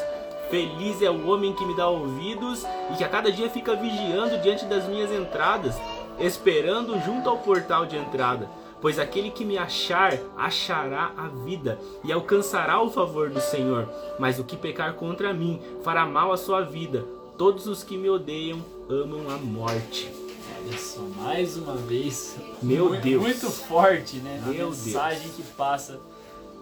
Feliz 0.52 1.02
é 1.02 1.10
o 1.10 1.28
homem 1.28 1.52
que 1.52 1.66
me 1.66 1.75
dá 1.75 1.88
ouvidos 1.88 2.63
e 2.92 2.98
que 2.98 3.04
a 3.04 3.10
cada 3.10 3.32
dia 3.32 3.50
fica 3.50 3.75
vigiando 3.75 4.38
diante 4.44 4.66
das 4.66 4.88
minhas 4.88 5.12
entradas, 5.12 5.75
esperando 6.20 7.00
junto 7.00 7.28
ao 7.28 7.40
portal 7.40 7.88
de 7.88 7.98
entrada. 7.98 8.48
Pois 8.80 9.00
aquele 9.00 9.32
que 9.32 9.44
me 9.44 9.58
achar, 9.58 10.16
achará 10.38 11.13
a 11.18 11.30
vida 11.30 11.80
e 12.04 12.13
alcançará 12.13 12.80
o 12.80 12.92
favor 12.92 13.32
do 13.32 13.42
Senhor. 13.42 13.90
Mas 14.20 14.38
o 14.38 14.44
que 14.44 14.56
pecar 14.56 14.94
contra 14.94 15.34
mim, 15.34 15.60
fará 15.84 16.06
mal 16.06 16.32
à 16.32 16.38
sua 16.38 16.62
vida. 16.62 17.04
Todos 17.40 17.66
os 17.66 17.84
que 17.84 17.98
me 17.98 18.08
odeiam 18.08 18.63
amam 18.88 19.34
a 19.34 19.38
morte. 19.40 20.23
Olha 20.65 20.77
só, 20.77 21.01
mais 21.17 21.58
uma 21.58 21.75
vez. 21.75 22.36
Meu 22.62 22.89
muito, 22.89 23.03
Deus. 23.03 23.22
Muito 23.22 23.50
forte, 23.51 24.17
né? 24.17 24.41
Meu 24.46 24.67
a 24.67 24.70
mensagem 24.70 25.29
que 25.29 25.43
passa 25.43 26.00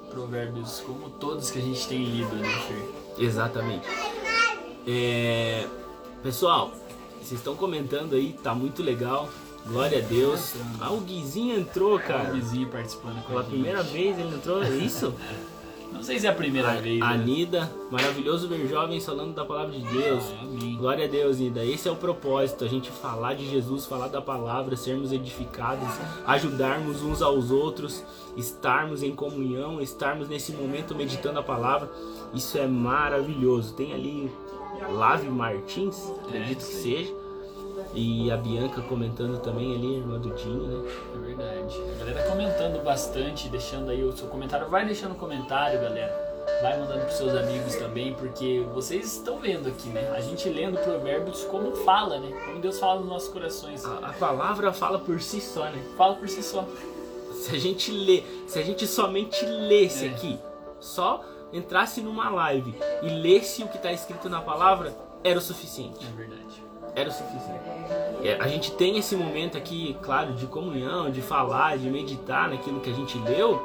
provérbios 0.10 0.82
como 0.86 1.10
todos 1.10 1.52
que 1.52 1.60
a 1.60 1.62
gente 1.62 1.88
tem 1.88 2.04
lido, 2.04 2.36
né, 2.36 2.48
Fer? 2.68 3.24
Exatamente. 3.26 3.86
É... 4.88 5.68
Pessoal, 6.24 6.72
vocês 7.22 7.40
estão 7.40 7.56
comentando 7.56 8.16
aí, 8.16 8.34
tá 8.44 8.54
muito 8.54 8.82
legal. 8.84 9.30
Glória 9.66 10.00
a 10.00 10.02
Deus. 10.02 10.54
Ah, 10.80 10.92
o 10.92 11.02
Guizinho 11.02 11.60
entrou, 11.60 11.96
O 11.98 12.00
cara. 12.00 12.32
vizinho 12.32 12.68
participando 12.68 13.22
com 13.22 13.28
Pela 13.30 13.42
a 13.42 13.44
gente. 13.44 13.52
primeira 13.52 13.84
vez 13.84 14.18
ele 14.18 14.36
entrou, 14.36 14.64
é 14.64 14.70
isso? 14.70 15.14
Não 15.92 16.04
sei 16.04 16.20
se 16.20 16.26
é 16.26 16.30
a 16.30 16.34
primeira 16.34 16.74
vez. 16.82 17.02
A 17.02 17.16
né? 17.16 17.24
Nida, 17.24 17.72
maravilhoso 17.92 18.48
ver 18.48 18.68
jovens 18.68 19.06
falando 19.06 19.34
da 19.36 19.46
palavra 19.46 19.72
de 19.72 19.86
Deus. 19.86 20.24
Ah, 20.40 20.44
amém. 20.44 20.76
Glória 20.78 21.06
a 21.06 21.08
Deus, 21.08 21.38
Nida. 21.38 21.64
Esse 21.64 21.88
é 21.88 21.92
o 21.92 21.96
propósito, 21.96 22.64
a 22.64 22.68
gente 22.68 22.90
falar 22.90 23.36
de 23.36 23.48
Jesus, 23.50 23.86
falar 23.86 24.08
da 24.08 24.22
palavra, 24.22 24.76
sermos 24.76 25.12
edificados, 25.12 25.88
ajudarmos 26.26 27.04
uns 27.04 27.22
aos 27.22 27.52
outros, 27.52 28.04
estarmos 28.36 29.04
em 29.04 29.14
comunhão, 29.14 29.80
estarmos 29.82 30.28
nesse 30.28 30.52
momento 30.54 30.96
meditando 30.96 31.40
a 31.40 31.44
palavra. 31.44 31.90
Isso 32.34 32.58
é 32.58 32.66
maravilhoso. 32.66 33.74
Tem 33.74 33.94
ali 33.94 34.32
Lave 34.90 35.30
Martins, 35.30 36.12
acredito 36.26 36.64
É, 36.64 36.68
que 36.68 36.74
seja. 36.74 37.21
E 37.94 38.32
a 38.32 38.38
Bianca 38.38 38.82
comentando 38.84 39.40
também 39.42 39.76
ali, 39.76 39.98
irmã 39.98 40.18
do 40.18 40.30
Dinho, 40.34 40.64
né? 40.64 40.92
É 41.14 41.18
verdade. 41.20 41.76
A 41.96 42.00
galera 42.00 42.30
comentando 42.30 42.84
bastante, 42.84 43.50
deixando 43.50 43.90
aí 43.92 44.02
o 44.04 44.16
seu 44.16 44.28
comentário. 44.28 44.70
Vai 44.70 44.86
deixando 44.86 45.14
comentário, 45.16 45.82
galera. 45.82 46.32
Vai 46.62 46.80
mandando 46.80 47.02
pros 47.02 47.16
seus 47.16 47.34
amigos 47.36 47.76
também, 47.76 48.14
porque 48.14 48.66
vocês 48.74 49.18
estão 49.18 49.40
vendo 49.40 49.68
aqui, 49.68 49.90
né? 49.90 50.10
A 50.16 50.22
gente 50.22 50.48
lendo 50.50 50.78
provérbios 50.80 51.44
como 51.46 51.76
fala, 51.78 52.18
né? 52.20 52.32
Como 52.46 52.60
Deus 52.62 52.80
fala 52.80 53.00
nos 53.02 53.10
nossos 53.10 53.30
corações. 53.30 53.84
A, 53.86 53.98
a 54.08 54.14
palavra 54.14 54.72
fala 54.72 54.98
por 55.00 55.20
si 55.22 55.42
só, 55.42 55.66
né? 55.66 55.84
Fala 55.98 56.16
por 56.16 56.30
si 56.30 56.42
só. 56.42 56.66
Se 57.34 57.56
a 57.56 57.60
gente 57.60 57.92
lê, 57.92 58.24
se 58.48 58.58
a 58.60 58.64
gente 58.64 58.88
somente 58.88 59.44
lesse 59.46 60.06
É. 60.06 60.10
aqui, 60.10 60.40
só 60.80 61.24
entrasse 61.52 62.02
numa 62.02 62.30
live 62.30 62.74
e 63.04 63.10
lesse 63.10 63.64
o 63.64 63.68
que 63.68 63.78
está 63.78 63.92
escrito 63.92 64.30
na 64.30 64.42
palavra, 64.42 64.96
era 65.24 65.38
o 65.38 65.42
suficiente. 65.42 66.06
É 66.06 66.16
verdade. 66.16 66.64
Era 66.96 67.10
o 67.10 67.12
suficiente. 67.12 67.62
É, 68.24 68.38
a 68.40 68.48
gente 68.48 68.72
tem 68.72 68.98
esse 68.98 69.16
momento 69.16 69.58
aqui, 69.58 69.98
claro, 70.02 70.34
de 70.34 70.46
comunhão, 70.46 71.10
de 71.10 71.22
falar, 71.22 71.78
de 71.78 71.90
meditar 71.90 72.50
naquilo 72.50 72.80
que 72.80 72.90
a 72.90 72.94
gente 72.94 73.18
leu, 73.18 73.62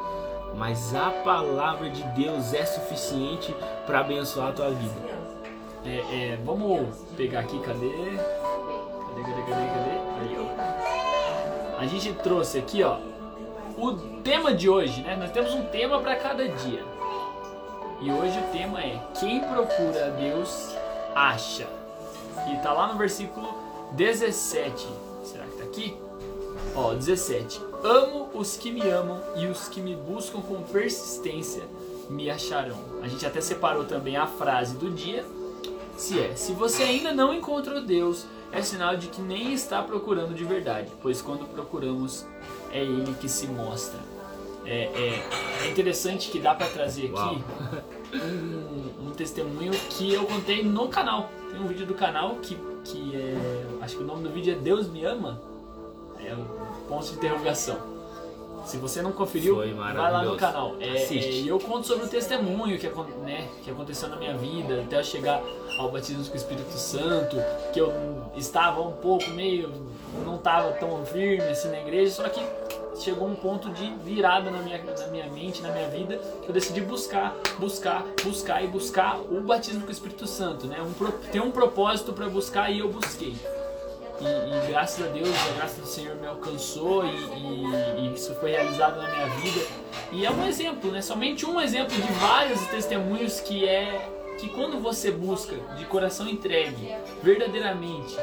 mas 0.54 0.94
a 0.94 1.10
palavra 1.10 1.90
de 1.90 2.02
Deus 2.20 2.54
é 2.54 2.64
suficiente 2.64 3.54
para 3.84 4.00
abençoar 4.00 4.48
a 4.48 4.52
tua 4.52 4.70
vida. 4.70 5.16
É, 5.84 6.32
é, 6.32 6.38
vamos 6.44 6.96
pegar 7.16 7.40
aqui, 7.40 7.58
cadê? 7.60 7.90
Cadê, 7.90 9.22
cadê, 9.22 9.42
cadê, 9.42 9.66
cadê? 9.66 9.90
Aí, 10.20 10.36
ó. 10.38 11.80
A 11.80 11.86
gente 11.86 12.12
trouxe 12.14 12.58
aqui, 12.58 12.82
ó, 12.82 12.98
o 13.76 13.92
tema 14.22 14.54
de 14.54 14.68
hoje, 14.68 15.02
né? 15.02 15.16
Nós 15.16 15.30
temos 15.30 15.52
um 15.52 15.64
tema 15.66 16.00
para 16.00 16.16
cada 16.16 16.48
dia. 16.48 16.82
E 18.00 18.10
hoje 18.10 18.38
o 18.38 18.52
tema 18.52 18.80
é 18.80 18.98
Quem 19.18 19.40
procura 19.40 20.06
a 20.06 20.10
Deus 20.10 20.74
acha. 21.14 21.66
E 22.46 22.56
tá 22.62 22.72
lá 22.72 22.92
no 22.92 22.98
versículo 22.98 23.48
17. 23.92 24.86
Será 25.24 25.44
que 25.44 25.56
tá 25.56 25.64
aqui? 25.64 25.96
Ó, 26.74 26.94
17. 26.94 27.60
Amo 27.82 28.28
os 28.34 28.56
que 28.56 28.70
me 28.70 28.82
amam 28.82 29.20
e 29.36 29.46
os 29.46 29.68
que 29.68 29.80
me 29.80 29.94
buscam 29.94 30.40
com 30.40 30.62
persistência 30.62 31.62
me 32.08 32.30
acharão. 32.30 32.78
A 33.02 33.08
gente 33.08 33.24
até 33.26 33.40
separou 33.40 33.84
também 33.84 34.16
a 34.16 34.26
frase 34.26 34.76
do 34.76 34.90
dia. 34.90 35.24
Se 35.96 36.20
é, 36.20 36.34
se 36.34 36.52
você 36.52 36.82
ainda 36.82 37.12
não 37.12 37.32
encontrou 37.32 37.80
Deus, 37.80 38.26
é 38.52 38.62
sinal 38.62 38.96
de 38.96 39.08
que 39.08 39.20
nem 39.20 39.52
está 39.52 39.82
procurando 39.82 40.34
de 40.34 40.44
verdade, 40.44 40.90
pois 41.02 41.22
quando 41.22 41.46
procuramos, 41.46 42.26
é 42.70 42.80
Ele 42.80 43.14
que 43.20 43.28
se 43.28 43.46
mostra. 43.46 43.98
É, 44.64 44.84
é, 44.84 45.64
é 45.64 45.70
interessante 45.70 46.28
que 46.28 46.40
dá 46.40 46.54
para 46.54 46.66
trazer 46.66 47.12
aqui 47.14 47.44
um 48.14 48.95
testemunho 49.16 49.72
que 49.90 50.12
eu 50.12 50.24
contei 50.24 50.62
no 50.62 50.88
canal. 50.88 51.30
Tem 51.50 51.60
um 51.60 51.66
vídeo 51.66 51.86
do 51.86 51.94
canal 51.94 52.36
que, 52.36 52.56
que 52.84 53.16
é. 53.16 53.36
Acho 53.80 53.96
que 53.96 54.02
o 54.02 54.06
nome 54.06 54.22
do 54.22 54.30
vídeo 54.30 54.54
é 54.54 54.56
Deus 54.56 54.88
Me 54.88 55.04
Ama? 55.04 55.40
É 56.18 56.34
um 56.34 56.44
ponto 56.88 57.06
de 57.06 57.14
interrogação. 57.14 57.96
Se 58.64 58.78
você 58.78 59.00
não 59.00 59.12
conferiu, 59.12 59.56
vai 59.56 59.94
lá 59.94 60.24
no 60.24 60.36
canal. 60.36 60.74
É, 60.80 61.04
é, 61.04 61.14
e 61.14 61.46
eu 61.46 61.58
conto 61.58 61.86
sobre 61.86 62.06
o 62.06 62.08
testemunho 62.08 62.76
que, 62.78 62.88
né, 63.24 63.48
que 63.62 63.70
aconteceu 63.70 64.08
na 64.08 64.16
minha 64.16 64.36
vida, 64.36 64.82
até 64.82 64.98
eu 64.98 65.04
chegar 65.04 65.40
ao 65.78 65.92
batismo 65.92 66.24
com 66.24 66.32
o 66.32 66.36
Espírito 66.36 66.72
Santo, 66.72 67.36
que 67.72 67.78
eu 67.78 67.92
estava 68.34 68.80
um 68.80 68.92
pouco 68.92 69.30
meio. 69.30 69.72
não 70.24 70.34
estava 70.34 70.72
tão 70.72 71.06
firme 71.06 71.44
assim 71.44 71.68
na 71.68 71.78
igreja, 71.78 72.10
só 72.10 72.28
que 72.28 72.40
chegou 73.00 73.28
um 73.28 73.34
ponto 73.34 73.70
de 73.70 73.92
virada 74.04 74.50
na 74.50 74.58
minha, 74.58 74.82
na 74.82 75.06
minha 75.08 75.26
mente, 75.26 75.62
na 75.62 75.70
minha 75.70 75.88
vida, 75.88 76.18
que 76.42 76.48
eu 76.48 76.52
decidi 76.52 76.80
buscar, 76.80 77.34
buscar, 77.58 78.04
buscar 78.24 78.62
e 78.64 78.66
buscar 78.66 79.18
o 79.18 79.40
batismo 79.42 79.82
com 79.82 79.88
o 79.88 79.92
Espírito 79.92 80.26
Santo, 80.26 80.66
né? 80.66 80.78
Um, 80.80 81.10
tem 81.30 81.40
um 81.40 81.50
propósito 81.50 82.12
para 82.12 82.28
buscar 82.28 82.70
e 82.70 82.78
eu 82.80 82.88
busquei. 82.88 83.34
E, 84.18 84.24
e 84.24 84.66
graças 84.72 85.04
a 85.06 85.10
Deus, 85.10 85.28
a 85.28 85.58
graça 85.58 85.78
do 85.80 85.86
Senhor 85.86 86.16
me 86.16 86.26
alcançou 86.26 87.04
e, 87.04 87.10
e- 87.10 88.00
e 88.08 88.14
isso 88.14 88.34
foi 88.36 88.52
realizado 88.52 88.96
na 88.96 89.10
minha 89.10 89.26
vida. 89.40 89.66
E 90.10 90.24
é 90.24 90.30
um 90.30 90.46
exemplo, 90.46 90.90
né? 90.90 91.02
Somente 91.02 91.44
um 91.44 91.60
exemplo 91.60 91.94
de 91.94 92.12
vários 92.14 92.66
testemunhos 92.68 93.40
que 93.40 93.68
é 93.68 94.08
que 94.38 94.48
quando 94.48 94.80
você 94.80 95.10
busca 95.10 95.54
de 95.76 95.84
coração 95.86 96.28
entregue, 96.28 96.94
verdadeiramente, 97.22 98.14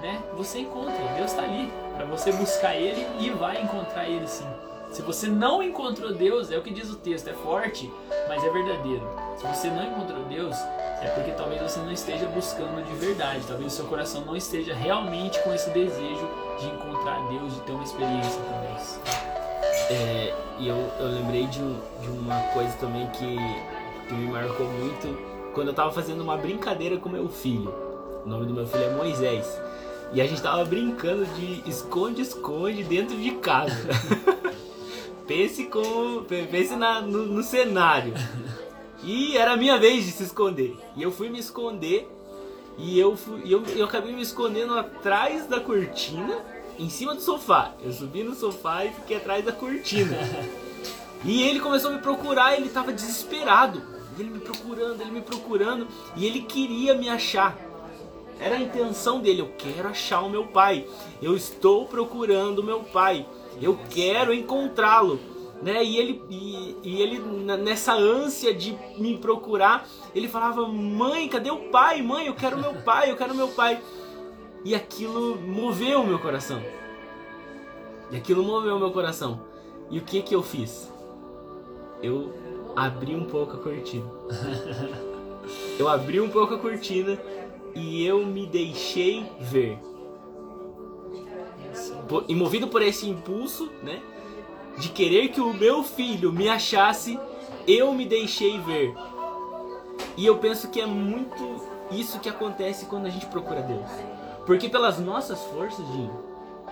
né? 0.00 0.22
Você 0.36 0.60
encontra, 0.60 0.96
Deus 1.16 1.30
está 1.30 1.42
ali 1.42 1.72
para 1.94 2.04
você 2.04 2.32
buscar 2.32 2.74
Ele 2.74 3.06
e 3.18 3.30
vai 3.30 3.62
encontrar 3.62 4.08
Ele 4.08 4.26
sim. 4.26 4.46
Se 4.90 5.00
você 5.00 5.26
não 5.26 5.62
encontrou 5.62 6.12
Deus, 6.12 6.50
é 6.50 6.58
o 6.58 6.62
que 6.62 6.70
diz 6.70 6.90
o 6.90 6.96
texto, 6.96 7.28
é 7.28 7.32
forte, 7.32 7.90
mas 8.28 8.44
é 8.44 8.50
verdadeiro. 8.50 9.08
Se 9.38 9.46
você 9.46 9.68
não 9.68 9.84
encontrou 9.84 10.22
Deus, 10.24 10.54
é 11.00 11.10
porque 11.14 11.30
talvez 11.30 11.62
você 11.62 11.80
não 11.80 11.90
esteja 11.90 12.26
buscando 12.26 12.84
de 12.84 12.94
verdade, 12.96 13.42
talvez 13.48 13.72
o 13.72 13.76
seu 13.76 13.86
coração 13.86 14.22
não 14.26 14.36
esteja 14.36 14.74
realmente 14.74 15.40
com 15.42 15.54
esse 15.54 15.70
desejo 15.70 16.28
de 16.60 16.66
encontrar 16.66 17.26
Deus, 17.28 17.54
de 17.54 17.60
ter 17.62 17.72
uma 17.72 17.84
experiência 17.84 18.40
com 18.42 18.66
Deus. 18.66 18.98
É, 19.90 20.34
e 20.58 20.68
eu, 20.68 20.76
eu 21.00 21.06
lembrei 21.06 21.46
de, 21.46 21.58
de 21.58 22.08
uma 22.08 22.38
coisa 22.52 22.72
também 22.76 23.06
que, 23.08 23.36
que 24.08 24.14
me 24.14 24.30
marcou 24.30 24.66
muito 24.66 25.31
quando 25.54 25.68
eu 25.68 25.74
tava 25.74 25.92
fazendo 25.92 26.20
uma 26.22 26.36
brincadeira 26.36 26.96
com 26.96 27.08
meu 27.08 27.28
filho. 27.28 27.72
O 28.24 28.28
nome 28.28 28.46
do 28.46 28.54
meu 28.54 28.66
filho 28.66 28.84
é 28.84 28.90
Moisés. 28.94 29.46
E 30.12 30.20
a 30.20 30.26
gente 30.26 30.42
tava 30.42 30.64
brincando 30.64 31.24
de 31.26 31.62
esconde-esconde 31.68 32.84
dentro 32.84 33.16
de 33.16 33.30
casa. 33.32 33.88
pense 35.26 35.64
com. 35.64 36.24
Pense 36.50 36.76
na- 36.76 37.00
no, 37.00 37.26
no 37.26 37.42
cenário. 37.42 38.14
E 39.02 39.36
era 39.36 39.52
a 39.52 39.56
minha 39.56 39.78
vez 39.78 40.04
de 40.04 40.12
se 40.12 40.22
esconder. 40.24 40.76
E 40.96 41.02
eu 41.02 41.10
fui 41.10 41.28
me 41.28 41.38
esconder. 41.38 42.08
E 42.78 42.98
eu, 42.98 43.16
fui, 43.16 43.42
eu, 43.52 43.62
eu 43.76 43.84
acabei 43.84 44.12
me 44.14 44.22
escondendo 44.22 44.74
atrás 44.78 45.46
da 45.46 45.60
cortina, 45.60 46.38
em 46.78 46.88
cima 46.88 47.14
do 47.14 47.20
sofá. 47.20 47.72
Eu 47.82 47.92
subi 47.92 48.22
no 48.22 48.34
sofá 48.34 48.84
e 48.86 48.92
fiquei 48.92 49.16
atrás 49.18 49.44
da 49.44 49.52
cortina. 49.52 50.16
E 51.24 51.40
ele 51.44 51.60
começou 51.60 51.92
a 51.92 51.94
me 51.94 52.00
procurar, 52.00 52.56
ele 52.56 52.68
tava 52.68 52.92
desesperado. 52.92 53.80
Ele 54.18 54.30
me 54.30 54.40
procurando, 54.40 55.00
ele 55.00 55.10
me 55.10 55.22
procurando. 55.22 55.86
E 56.16 56.26
ele 56.26 56.42
queria 56.42 56.94
me 56.94 57.08
achar. 57.08 57.56
era 58.38 58.56
a 58.56 58.60
intenção 58.60 59.20
dele. 59.20 59.40
Eu 59.40 59.52
quero 59.56 59.88
achar 59.88 60.20
o 60.20 60.30
meu 60.30 60.46
pai. 60.46 60.86
Eu 61.20 61.36
estou 61.36 61.86
procurando 61.86 62.58
o 62.58 62.64
meu 62.64 62.80
pai. 62.80 63.26
Eu 63.60 63.78
quero 63.90 64.32
encontrá-lo. 64.32 65.18
Né? 65.62 65.84
E 65.84 65.96
ele, 65.96 66.22
e, 66.28 66.76
e, 66.82 67.00
ele 67.00 67.20
nessa 67.56 67.94
ânsia 67.94 68.52
de 68.52 68.76
me 68.98 69.16
procurar, 69.16 69.86
ele 70.12 70.26
falava: 70.26 70.66
Mãe, 70.66 71.28
cadê 71.28 71.52
o 71.52 71.70
pai? 71.70 72.02
Mãe, 72.02 72.26
eu 72.26 72.34
quero 72.34 72.58
meu 72.58 72.74
pai, 72.82 73.12
eu 73.12 73.16
quero 73.16 73.34
meu 73.34 73.48
pai. 73.48 73.80
E 74.64 74.74
aquilo 74.74 75.40
moveu 75.40 76.00
o 76.00 76.06
meu 76.06 76.18
coração. 76.18 76.60
E 78.10 78.16
aquilo 78.16 78.42
moveu 78.42 78.76
o 78.76 78.78
meu 78.78 78.90
coração. 78.90 79.40
E 79.88 79.98
o 79.98 80.02
que 80.02 80.20
que 80.22 80.34
eu 80.34 80.42
fiz? 80.42 80.92
Eu 82.02 82.41
abri 82.76 83.14
um 83.14 83.24
pouco 83.24 83.56
a 83.56 83.58
cortina. 83.58 84.06
eu 85.78 85.88
abri 85.88 86.20
um 86.20 86.28
pouco 86.28 86.54
a 86.54 86.58
cortina 86.58 87.18
e 87.74 88.04
eu 88.04 88.24
me 88.26 88.46
deixei 88.46 89.26
ver. 89.40 89.78
E 92.28 92.34
movido 92.34 92.68
por 92.68 92.82
esse 92.82 93.08
impulso, 93.08 93.70
né, 93.82 94.00
de 94.78 94.88
querer 94.88 95.28
que 95.28 95.40
o 95.40 95.52
meu 95.52 95.82
filho 95.82 96.32
me 96.32 96.48
achasse, 96.48 97.18
eu 97.66 97.92
me 97.94 98.04
deixei 98.04 98.58
ver. 98.60 98.94
E 100.16 100.26
eu 100.26 100.36
penso 100.38 100.68
que 100.68 100.80
é 100.80 100.86
muito 100.86 101.62
isso 101.90 102.20
que 102.20 102.28
acontece 102.28 102.86
quando 102.86 103.06
a 103.06 103.10
gente 103.10 103.26
procura 103.26 103.62
Deus. 103.62 103.90
Porque 104.44 104.68
pelas 104.68 104.98
nossas 104.98 105.40
forças, 105.44 105.86
Dinho, 105.92 106.12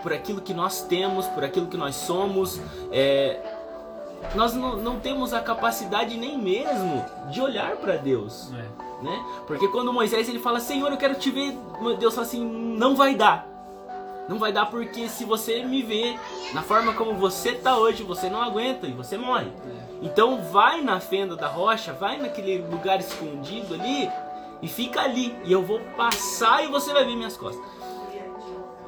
por 0.02 0.12
aquilo 0.12 0.40
que 0.40 0.52
nós 0.52 0.82
temos, 0.82 1.26
por 1.28 1.44
aquilo 1.44 1.68
que 1.68 1.76
nós 1.76 1.94
somos, 1.94 2.60
é, 2.90 3.59
nós 4.34 4.54
não, 4.54 4.76
não, 4.76 5.00
temos 5.00 5.32
a 5.32 5.40
capacidade 5.40 6.16
nem 6.16 6.38
mesmo 6.38 7.04
de 7.30 7.40
olhar 7.40 7.76
para 7.76 7.96
Deus. 7.96 8.52
É. 8.52 9.02
Né? 9.02 9.24
Porque 9.46 9.66
quando 9.68 9.92
Moisés 9.92 10.28
ele 10.28 10.38
fala, 10.38 10.60
Senhor, 10.60 10.90
eu 10.90 10.98
quero 10.98 11.14
te 11.14 11.30
ver, 11.30 11.56
Deus 11.98 12.14
fala 12.14 12.26
assim, 12.26 12.44
não 12.44 12.94
vai 12.94 13.14
dar. 13.14 13.46
Não 14.28 14.38
vai 14.38 14.52
dar 14.52 14.66
porque 14.66 15.08
se 15.08 15.24
você 15.24 15.64
me 15.64 15.82
vê 15.82 16.16
na 16.52 16.62
forma 16.62 16.92
como 16.92 17.14
você 17.14 17.52
tá 17.52 17.76
hoje, 17.76 18.02
você 18.02 18.28
não 18.30 18.40
aguenta 18.40 18.86
e 18.86 18.92
você 18.92 19.16
morre. 19.16 19.48
É. 19.48 19.90
Então 20.02 20.42
vai 20.42 20.80
na 20.82 21.00
fenda 21.00 21.34
da 21.34 21.48
rocha, 21.48 21.92
vai 21.92 22.18
naquele 22.18 22.58
lugar 22.58 23.00
escondido 23.00 23.74
ali 23.74 24.08
e 24.62 24.68
fica 24.68 25.00
ali. 25.00 25.36
E 25.44 25.52
eu 25.52 25.62
vou 25.62 25.80
passar 25.96 26.64
e 26.64 26.68
você 26.68 26.92
vai 26.92 27.04
ver 27.04 27.16
minhas 27.16 27.36
costas. 27.36 27.64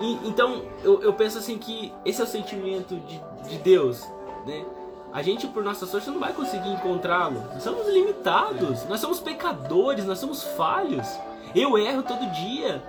E, 0.00 0.28
então 0.28 0.62
eu, 0.82 1.02
eu 1.02 1.12
penso 1.12 1.38
assim 1.38 1.58
que 1.58 1.92
esse 2.04 2.20
é 2.20 2.24
o 2.24 2.26
sentimento 2.26 2.96
de, 2.96 3.20
de 3.48 3.58
Deus, 3.58 4.06
né? 4.46 4.64
A 5.12 5.20
gente, 5.22 5.46
por 5.46 5.62
nossa 5.62 5.86
sorte, 5.86 6.10
não 6.10 6.18
vai 6.18 6.32
conseguir 6.32 6.70
encontrá-lo. 6.70 7.42
Nós 7.52 7.62
somos 7.62 7.86
limitados, 7.86 8.84
nós 8.88 8.98
somos 8.98 9.20
pecadores, 9.20 10.06
nós 10.06 10.18
somos 10.18 10.42
falhos. 10.42 11.06
Eu 11.54 11.76
erro 11.76 12.02
todo 12.02 12.24
dia. 12.32 12.82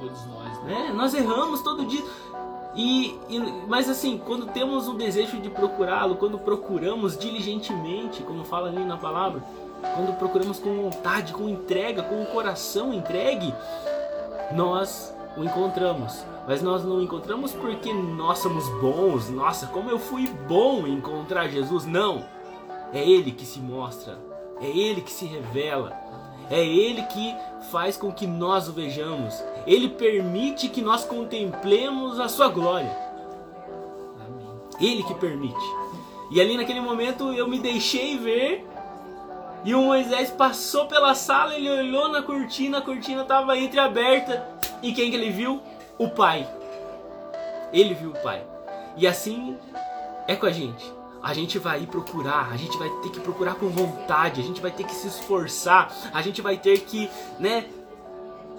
Todos 0.00 0.26
nós, 0.26 0.62
né? 0.64 0.88
É, 0.88 0.92
nós 0.92 1.14
erramos 1.14 1.62
todo 1.62 1.86
dia. 1.86 2.04
E, 2.74 3.18
e, 3.28 3.38
mas 3.68 3.88
assim, 3.88 4.18
quando 4.18 4.46
temos 4.46 4.88
o 4.88 4.94
desejo 4.94 5.38
de 5.38 5.48
procurá-lo, 5.48 6.16
quando 6.16 6.38
procuramos 6.38 7.16
diligentemente, 7.16 8.22
como 8.22 8.44
fala 8.44 8.68
ali 8.68 8.84
na 8.84 8.96
palavra, 8.96 9.42
quando 9.94 10.16
procuramos 10.18 10.58
com 10.58 10.82
vontade, 10.82 11.32
com 11.32 11.48
entrega, 11.48 12.02
com 12.02 12.22
o 12.22 12.26
coração 12.26 12.92
entregue, 12.92 13.54
nós 14.52 15.14
o 15.38 15.44
encontramos. 15.44 16.24
Mas 16.46 16.62
nós 16.62 16.84
não 16.84 16.96
o 16.96 17.02
encontramos 17.02 17.52
porque 17.52 17.92
nós 17.92 18.38
somos 18.38 18.68
bons. 18.80 19.30
Nossa, 19.30 19.66
como 19.68 19.90
eu 19.90 19.98
fui 19.98 20.26
bom 20.48 20.86
em 20.86 20.94
encontrar 20.94 21.48
Jesus. 21.48 21.86
Não. 21.86 22.24
É 22.92 23.00
Ele 23.08 23.30
que 23.30 23.46
se 23.46 23.60
mostra. 23.60 24.18
É 24.60 24.66
Ele 24.66 25.00
que 25.00 25.12
se 25.12 25.26
revela. 25.26 25.92
É 26.50 26.64
Ele 26.64 27.02
que 27.02 27.34
faz 27.70 27.96
com 27.96 28.12
que 28.12 28.26
nós 28.26 28.68
o 28.68 28.72
vejamos. 28.72 29.42
Ele 29.66 29.88
permite 29.88 30.68
que 30.68 30.80
nós 30.80 31.04
contemplemos 31.04 32.18
a 32.18 32.28
Sua 32.28 32.48
glória. 32.48 32.96
Ele 34.80 35.02
que 35.02 35.14
permite. 35.14 35.54
E 36.30 36.40
ali 36.40 36.56
naquele 36.56 36.80
momento 36.80 37.32
eu 37.32 37.48
me 37.48 37.58
deixei 37.58 38.18
ver 38.18 38.66
e 39.64 39.74
o 39.74 39.82
Moisés 39.82 40.30
passou 40.30 40.86
pela 40.86 41.14
sala, 41.14 41.54
ele 41.54 41.68
olhou 41.68 42.08
na 42.08 42.22
cortina, 42.22 42.78
a 42.78 42.82
cortina 42.82 43.22
estava 43.22 43.58
entreaberta. 43.58 44.57
E 44.82 44.92
quem 44.92 45.10
que 45.10 45.16
ele 45.16 45.30
viu? 45.30 45.60
O 45.98 46.08
pai. 46.08 46.48
Ele 47.72 47.94
viu 47.94 48.10
o 48.10 48.22
pai. 48.22 48.44
E 48.96 49.06
assim 49.06 49.56
é 50.26 50.36
com 50.36 50.46
a 50.46 50.50
gente. 50.50 50.92
A 51.22 51.34
gente 51.34 51.58
vai 51.58 51.84
procurar, 51.84 52.52
a 52.52 52.56
gente 52.56 52.76
vai 52.78 52.88
ter 53.02 53.10
que 53.10 53.20
procurar 53.20 53.56
com 53.56 53.68
vontade, 53.68 54.40
a 54.40 54.44
gente 54.44 54.60
vai 54.60 54.70
ter 54.70 54.84
que 54.84 54.94
se 54.94 55.08
esforçar, 55.08 55.92
a 56.12 56.22
gente 56.22 56.40
vai 56.40 56.56
ter 56.56 56.78
que, 56.80 57.10
né, 57.40 57.66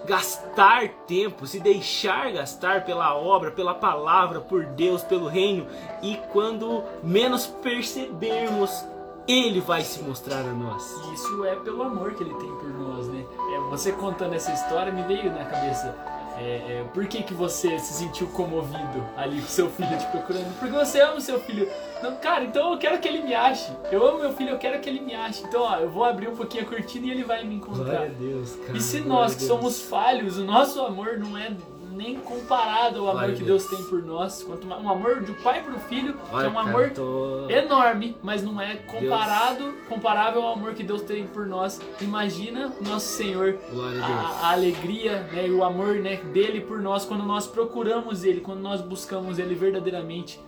gastar 0.06 0.90
tempo, 1.08 1.48
se 1.48 1.60
deixar 1.60 2.32
gastar 2.32 2.84
pela 2.84 3.16
obra, 3.16 3.52
pela 3.52 3.74
palavra, 3.74 4.42
por 4.42 4.66
Deus, 4.66 5.04
pelo 5.04 5.28
reino. 5.28 5.68
E 6.02 6.18
quando 6.32 6.84
menos 7.02 7.48
percebermos, 7.48 8.86
ele 9.32 9.62
vai 9.62 9.84
se 9.84 10.02
mostrar 10.02 10.40
a 10.40 10.54
nós. 10.54 10.96
Isso 11.14 11.46
é 11.46 11.56
pelo 11.56 11.84
amor 11.84 12.14
que 12.14 12.24
ele 12.24 12.34
tem 12.34 12.52
por 12.56 12.70
nós, 12.74 13.08
né? 13.08 13.24
É, 13.54 13.70
você 13.70 13.92
contando 13.92 14.34
essa 14.34 14.52
história 14.52 14.92
me 14.92 15.04
veio 15.04 15.32
na 15.32 15.46
cabeça. 15.46 15.96
É, 16.38 16.42
é, 16.42 16.86
por 16.94 17.06
que, 17.06 17.22
que 17.22 17.34
você 17.34 17.78
se 17.80 17.94
sentiu 17.94 18.26
comovido 18.28 19.06
ali 19.18 19.42
com 19.42 19.48
seu 19.48 19.70
filho 19.70 19.98
te 19.98 20.06
procurando? 20.08 20.58
Porque 20.58 20.74
você 20.74 21.02
ama 21.02 21.18
o 21.18 21.22
seu 21.22 21.40
filho. 21.42 21.70
Não, 22.02 22.16
cara, 22.16 22.46
então 22.46 22.72
eu 22.72 22.80
quero 22.80 22.98
que 23.00 23.08
ele 23.08 23.22
me 23.22 23.36
ache. 23.36 23.72
Eu 23.92 24.08
amo 24.08 24.20
meu 24.20 24.34
filho, 24.34 24.52
eu 24.52 24.58
quero 24.58 24.80
que 24.80 24.90
ele 24.90 25.02
me 25.02 25.14
ache. 25.14 25.44
Então, 25.46 25.62
ó, 25.62 25.76
eu 25.78 25.90
vou 25.90 26.06
abrir 26.06 26.30
um 26.30 26.36
pouquinho 26.36 26.64
a 26.64 26.66
cortina 26.66 27.08
e 27.08 27.12
ele 27.12 27.24
vai 27.24 27.44
me 27.44 27.56
encontrar. 27.56 27.84
Glória 27.84 28.06
a 28.06 28.20
Deus, 28.20 28.56
cara. 28.56 28.78
E 28.78 28.82
se 28.82 29.02
nós 29.02 29.36
que 29.36 29.44
somos 29.44 29.82
falhos, 29.82 30.38
o 30.38 30.46
nosso 30.46 30.82
amor 30.82 31.20
não 31.20 31.38
é 31.38 31.52
nem 32.00 32.16
comparado 32.16 33.02
ao 33.02 33.10
amor 33.10 33.28
Vai 33.28 33.34
que 33.34 33.44
Deus. 33.44 33.66
Tem 33.66 33.84
por 33.84 34.02
nós. 34.02 34.42
Quanto 34.42 34.66
um 34.66 34.90
amor 34.90 35.22
do 35.22 35.34
pai 35.36 35.62
pro 35.62 35.78
filho, 35.82 36.16
Vai, 36.32 36.42
que 36.42 36.48
é 36.48 36.50
um 36.50 36.58
amor 36.58 36.84
cara, 36.84 36.96
tô... 36.96 37.50
enorme, 37.50 38.16
mas 38.24 38.42
não 38.42 38.60
é 38.60 38.78
comparado, 38.78 39.66
Deus. 39.66 39.88
comparável 39.90 40.42
ao 40.42 40.54
amor 40.54 40.74
que 40.74 40.82
Deus 40.82 41.02
tem 41.02 41.28
por 41.28 41.46
nós. 41.46 41.82
Imagina 42.00 42.74
nosso 42.80 43.08
Senhor, 43.08 43.60
a, 44.02 44.48
a, 44.48 44.52
alegria 44.54 45.24
né, 45.34 45.48
e 45.48 45.52
o 45.52 45.62
amor 45.62 45.96
né, 45.96 46.16
dele 46.34 46.62
por 46.62 46.80
nós 46.80 47.04
quando 47.04 47.26
nós 47.26 47.46
procuramos 47.46 48.24
ele, 48.24 48.40
quando 48.40 48.62
nós 48.62 48.80
buscamos 48.80 49.38
ele 49.38 49.54
verdadeiramente 49.54 50.40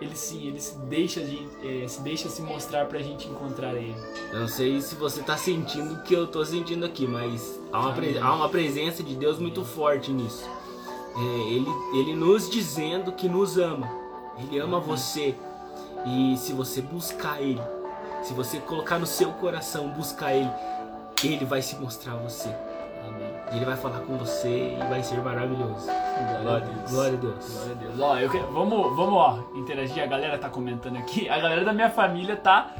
ele 0.00 0.16
sim, 0.16 0.46
ele 0.48 0.60
se 0.60 0.78
deixa, 0.78 1.20
de, 1.20 1.46
é, 1.62 1.86
se 1.86 2.00
deixa 2.00 2.28
se 2.30 2.40
mostrar 2.40 2.86
pra 2.86 3.00
gente 3.00 3.28
encontrar 3.28 3.74
ele. 3.74 3.94
Não 4.32 4.48
sei 4.48 4.80
se 4.80 4.94
você 4.94 5.22
tá 5.22 5.36
sentindo 5.36 5.94
o 5.94 6.02
que 6.02 6.14
eu 6.14 6.26
tô 6.26 6.42
sentindo 6.42 6.86
aqui, 6.86 7.06
mas 7.06 7.60
há 7.70 7.80
uma, 7.80 7.92
pre 7.92 8.18
há 8.18 8.34
uma 8.34 8.48
presença 8.48 9.02
de 9.02 9.14
Deus 9.14 9.38
muito 9.38 9.62
forte 9.62 10.10
nisso 10.10 10.48
é, 11.16 11.20
ele, 11.20 11.70
ele 11.94 12.14
nos 12.14 12.48
dizendo 12.48 13.12
que 13.12 13.28
nos 13.28 13.58
ama. 13.58 13.88
Ele 14.38 14.58
ama 14.58 14.78
uhum. 14.78 14.82
você. 14.82 15.34
E 16.06 16.36
se 16.36 16.52
você 16.52 16.80
buscar 16.80 17.40
Ele, 17.42 17.60
se 18.22 18.32
você 18.32 18.58
colocar 18.58 18.98
no 18.98 19.06
seu 19.06 19.30
coração, 19.32 19.88
buscar 19.88 20.34
Ele, 20.34 20.50
Ele 21.22 21.44
vai 21.44 21.60
se 21.60 21.76
mostrar 21.76 22.14
a 22.14 22.16
você. 22.16 22.48
Amém. 23.06 23.30
Ele 23.52 23.64
vai 23.64 23.76
falar 23.76 24.00
com 24.00 24.16
você 24.16 24.76
e 24.78 24.88
vai 24.88 25.02
ser 25.02 25.20
maravilhoso. 25.22 25.86
Glória, 26.42 26.66
a 26.66 26.70
Deus. 26.70 26.90
Glória 26.90 27.14
a 27.14 27.20
Deus. 27.20 27.52
Glória 27.52 27.72
a 27.72 27.74
Deus. 27.74 28.00
Ó, 28.00 28.18
eu, 28.18 28.52
vamos, 28.52 28.96
vamos 28.96 29.14
ó, 29.14 29.38
interagir. 29.54 30.02
A 30.02 30.06
galera 30.06 30.38
tá 30.38 30.48
comentando 30.48 30.96
aqui. 30.96 31.28
A 31.28 31.38
galera 31.38 31.64
da 31.64 31.72
minha 31.72 31.90
família 31.90 32.36
tá 32.36 32.70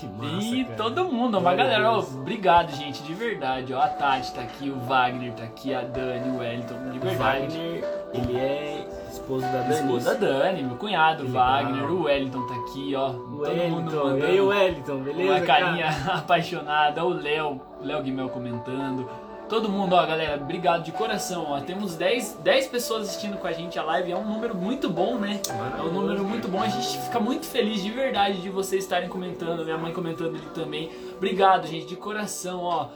que 0.00 0.06
massa, 0.06 0.46
e 0.46 0.64
cara. 0.64 0.76
todo 0.76 1.04
mundo, 1.04 1.38
uma 1.38 1.54
galera, 1.54 1.92
ó, 1.92 1.98
obrigado, 1.98 2.72
gente, 2.74 3.02
de 3.02 3.12
verdade. 3.12 3.74
Ó, 3.74 3.80
a 3.80 3.88
Tati 3.88 4.32
tá 4.32 4.40
aqui, 4.40 4.70
o 4.70 4.78
Wagner 4.80 5.32
tá 5.32 5.44
aqui, 5.44 5.74
a 5.74 5.82
Dani, 5.82 6.30
o 6.30 6.38
Wellington, 6.38 6.90
de 6.90 6.98
verdade. 6.98 7.58
Wagner, 7.58 7.84
ele 8.14 8.36
é 8.38 8.88
esposo 9.10 9.42
da 9.42 9.60
Dani. 9.60 9.74
Esposo 9.74 10.04
da 10.06 10.14
Dani, 10.14 10.62
meu 10.62 10.76
cunhado, 10.76 11.24
o 11.24 11.28
Wagner, 11.28 11.90
o 11.90 12.02
Wellington 12.04 12.46
tá 12.46 12.54
aqui, 12.54 12.94
ó. 12.96 13.10
Wellington. 13.10 14.18
E 14.18 14.40
o 14.40 14.48
Wellington, 14.48 14.96
beleza? 14.98 15.32
Uma 15.32 15.40
carinha 15.40 15.92
cara? 15.92 16.18
apaixonada, 16.18 17.04
o 17.04 17.10
Léo, 17.10 17.60
o 17.80 17.84
Léo 17.84 18.02
Guimel 18.02 18.28
comentando. 18.30 19.08
Todo 19.50 19.68
mundo, 19.68 19.96
ó, 19.96 20.06
galera, 20.06 20.40
obrigado 20.40 20.84
de 20.84 20.92
coração. 20.92 21.46
Ó. 21.48 21.60
Temos 21.60 21.96
10, 21.96 22.34
10 22.34 22.68
pessoas 22.68 23.08
assistindo 23.08 23.36
com 23.36 23.48
a 23.48 23.52
gente 23.52 23.76
a 23.80 23.82
live. 23.82 24.12
É 24.12 24.16
um 24.16 24.24
número 24.24 24.54
muito 24.54 24.88
bom, 24.88 25.18
né? 25.18 25.40
É 25.76 25.82
um 25.82 25.92
número 25.92 26.22
muito 26.22 26.46
bom. 26.46 26.62
A 26.62 26.68
gente 26.68 26.96
fica 27.00 27.18
muito 27.18 27.46
feliz 27.46 27.82
de 27.82 27.90
verdade 27.90 28.40
de 28.40 28.48
vocês 28.48 28.84
estarem 28.84 29.08
comentando. 29.08 29.64
Minha 29.64 29.76
mãe 29.76 29.92
comentando 29.92 30.36
ali 30.36 30.46
também. 30.54 30.88
Obrigado, 31.16 31.66
gente, 31.66 31.86
de 31.86 31.96
coração, 31.96 32.62
ó. 32.62 32.90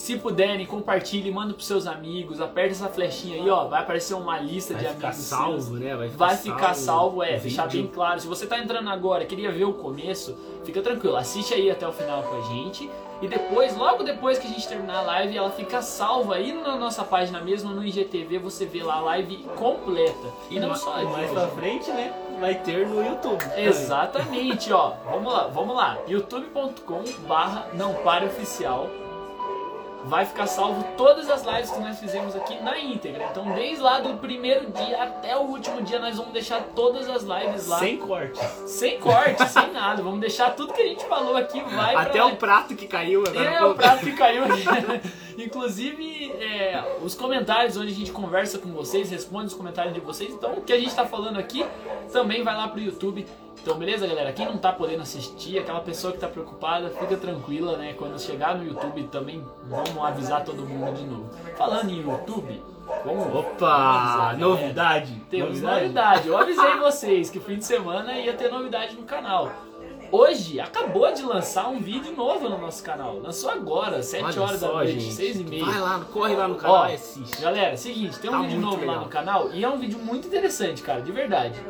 Se 0.00 0.16
puderem, 0.16 0.64
compartilhe, 0.64 1.30
manda 1.30 1.52
pros 1.52 1.66
seus 1.66 1.86
amigos, 1.86 2.40
aperta 2.40 2.72
essa 2.72 2.88
flechinha 2.88 3.36
aí, 3.36 3.50
ó. 3.50 3.66
Vai 3.66 3.82
aparecer 3.82 4.14
uma 4.14 4.38
lista 4.40 4.72
vai 4.72 4.82
de 4.82 4.88
amigos. 4.88 5.16
Salvo, 5.16 5.60
seus. 5.60 5.78
né? 5.78 5.94
Vai 5.94 6.08
ficar, 6.08 6.26
vai 6.26 6.36
ficar 6.38 6.74
salvo, 6.74 7.18
salvo 7.18 7.22
é. 7.22 7.38
Deixar 7.38 7.68
bem 7.68 7.86
claro. 7.86 8.18
Se 8.18 8.26
você 8.26 8.46
tá 8.46 8.58
entrando 8.58 8.88
agora, 8.88 9.26
queria 9.26 9.52
ver 9.52 9.64
o 9.64 9.74
começo, 9.74 10.34
fica 10.64 10.80
tranquilo. 10.80 11.16
Assiste 11.16 11.52
aí 11.52 11.70
até 11.70 11.86
o 11.86 11.92
final 11.92 12.22
com 12.22 12.34
a 12.34 12.40
gente. 12.48 12.90
E 13.20 13.28
depois, 13.28 13.76
logo 13.76 14.02
depois 14.02 14.38
que 14.38 14.46
a 14.46 14.50
gente 14.50 14.66
terminar 14.66 15.00
a 15.00 15.02
live, 15.02 15.36
ela 15.36 15.50
fica 15.50 15.82
salva 15.82 16.36
aí 16.36 16.50
na 16.50 16.76
nossa 16.76 17.04
página 17.04 17.38
mesmo, 17.38 17.68
no 17.68 17.84
IGTV, 17.84 18.38
você 18.38 18.64
vê 18.64 18.82
lá 18.82 18.94
a 18.94 19.00
live 19.02 19.36
completa. 19.54 20.32
E, 20.48 20.56
e 20.56 20.60
não 20.60 20.74
só 20.74 21.04
mais 21.04 21.30
pra 21.30 21.46
frente, 21.48 21.90
né? 21.90 22.10
Vai 22.40 22.54
ter 22.54 22.88
no 22.88 23.04
YouTube. 23.04 23.44
Exatamente, 23.54 24.72
ó. 24.72 24.94
Vamos 25.10 25.30
lá, 25.30 25.46
vamos 25.48 25.76
lá. 25.76 25.98
youtube.com 26.08 27.04
barra 27.28 27.68
não 27.74 27.92
pare 27.96 28.24
oficial. 28.24 28.88
Vai 30.04 30.24
ficar 30.24 30.46
salvo 30.46 30.84
todas 30.96 31.28
as 31.28 31.44
lives 31.44 31.70
que 31.70 31.80
nós 31.80 31.98
fizemos 31.98 32.34
aqui 32.34 32.60
na 32.62 32.78
íntegra. 32.78 33.28
Então, 33.30 33.52
desde 33.52 33.82
lá 33.82 34.00
do 34.00 34.16
primeiro 34.18 34.70
dia 34.70 35.02
até 35.02 35.36
o 35.36 35.42
último 35.42 35.82
dia, 35.82 35.98
nós 35.98 36.16
vamos 36.16 36.32
deixar 36.32 36.62
todas 36.74 37.08
as 37.08 37.22
lives 37.22 37.66
lá. 37.66 37.78
Sem 37.78 37.96
cortes. 37.98 38.40
Sem 38.66 38.98
corte, 38.98 39.46
sem 39.48 39.72
nada. 39.72 40.02
Vamos 40.02 40.20
deixar 40.20 40.54
tudo 40.54 40.72
que 40.72 40.82
a 40.82 40.86
gente 40.86 41.04
falou 41.04 41.36
aqui, 41.36 41.60
vai 41.60 41.94
Até 41.94 42.22
o 42.22 42.36
prato 42.36 42.74
que 42.74 42.86
caiu 42.86 43.24
agora. 43.26 43.44
É, 43.44 43.64
o 43.64 43.74
prato 43.74 44.04
que 44.04 44.12
caiu. 44.12 44.44
Inclusive, 45.38 46.32
é, 46.32 46.98
os 47.02 47.14
comentários 47.14 47.76
onde 47.76 47.92
a 47.92 47.94
gente 47.94 48.12
conversa 48.12 48.58
com 48.58 48.70
vocês, 48.72 49.10
responde 49.10 49.46
os 49.46 49.54
comentários 49.54 49.94
de 49.94 50.00
vocês. 50.00 50.32
Então, 50.32 50.54
o 50.54 50.62
que 50.62 50.72
a 50.72 50.78
gente 50.78 50.94
tá 50.94 51.06
falando 51.06 51.38
aqui 51.38 51.64
também 52.12 52.42
vai 52.42 52.54
lá 52.54 52.68
pro 52.68 52.80
YouTube. 52.80 53.26
Então, 53.62 53.76
beleza, 53.76 54.06
galera? 54.06 54.32
Quem 54.32 54.46
não 54.46 54.56
tá 54.56 54.72
podendo 54.72 55.02
assistir, 55.02 55.58
aquela 55.58 55.80
pessoa 55.80 56.12
que 56.12 56.18
tá 56.18 56.26
preocupada, 56.28 56.88
fica 56.90 57.16
tranquila, 57.16 57.76
né? 57.76 57.92
Quando 57.92 58.18
chegar 58.18 58.56
no 58.56 58.64
YouTube 58.64 59.02
também, 59.04 59.44
vamos 59.68 59.96
avisar 60.02 60.44
todo 60.44 60.62
mundo 60.64 60.94
de 60.94 61.04
novo. 61.04 61.28
Falando 61.56 61.90
em 61.90 62.00
YouTube, 62.00 62.62
vamos. 63.04 63.34
Opa, 63.34 63.66
avisar, 63.68 64.32
né? 64.32 64.38
novidade. 64.40 65.12
Temos 65.30 65.60
novidade. 65.60 66.26
Eu 66.28 66.38
avisei 66.38 66.76
vocês 66.78 67.28
que 67.28 67.38
fim 67.38 67.58
de 67.58 67.64
semana 67.66 68.14
ia 68.14 68.32
ter 68.32 68.50
novidade 68.50 68.96
no 68.96 69.02
canal. 69.02 69.52
Hoje 70.12 70.58
acabou 70.58 71.12
de 71.12 71.22
lançar 71.22 71.68
um 71.68 71.78
vídeo 71.78 72.12
novo 72.16 72.48
no 72.48 72.58
nosso 72.58 72.82
canal. 72.82 73.20
Lançou 73.20 73.50
agora, 73.50 74.02
7 74.02 74.24
Olha 74.24 74.42
horas 74.42 74.60
da 74.60 74.66
só, 74.66 74.74
noite, 74.74 74.98
gente. 74.98 75.12
6 75.14 75.40
e 75.40 75.44
meia. 75.44 75.64
Vai 75.64 75.80
lá, 75.80 76.00
corre 76.12 76.34
lá 76.34 76.48
no 76.48 76.56
canal 76.56 76.76
Ó, 76.76 76.88
e 76.88 76.94
assiste. 76.94 77.40
Galera, 77.40 77.76
seguinte, 77.76 78.18
tem 78.18 78.28
um 78.28 78.32
Tá 78.32 78.40
vídeo 78.42 78.60
novo 78.60 78.76
lá 78.78 78.80
legal. 78.80 79.00
no 79.04 79.08
canal 79.08 79.50
e 79.52 79.62
é 79.62 79.68
um 79.68 79.76
vídeo 79.78 79.98
muito 80.00 80.26
interessante, 80.26 80.82
cara, 80.82 81.00
de 81.00 81.12
verdade. 81.12 81.60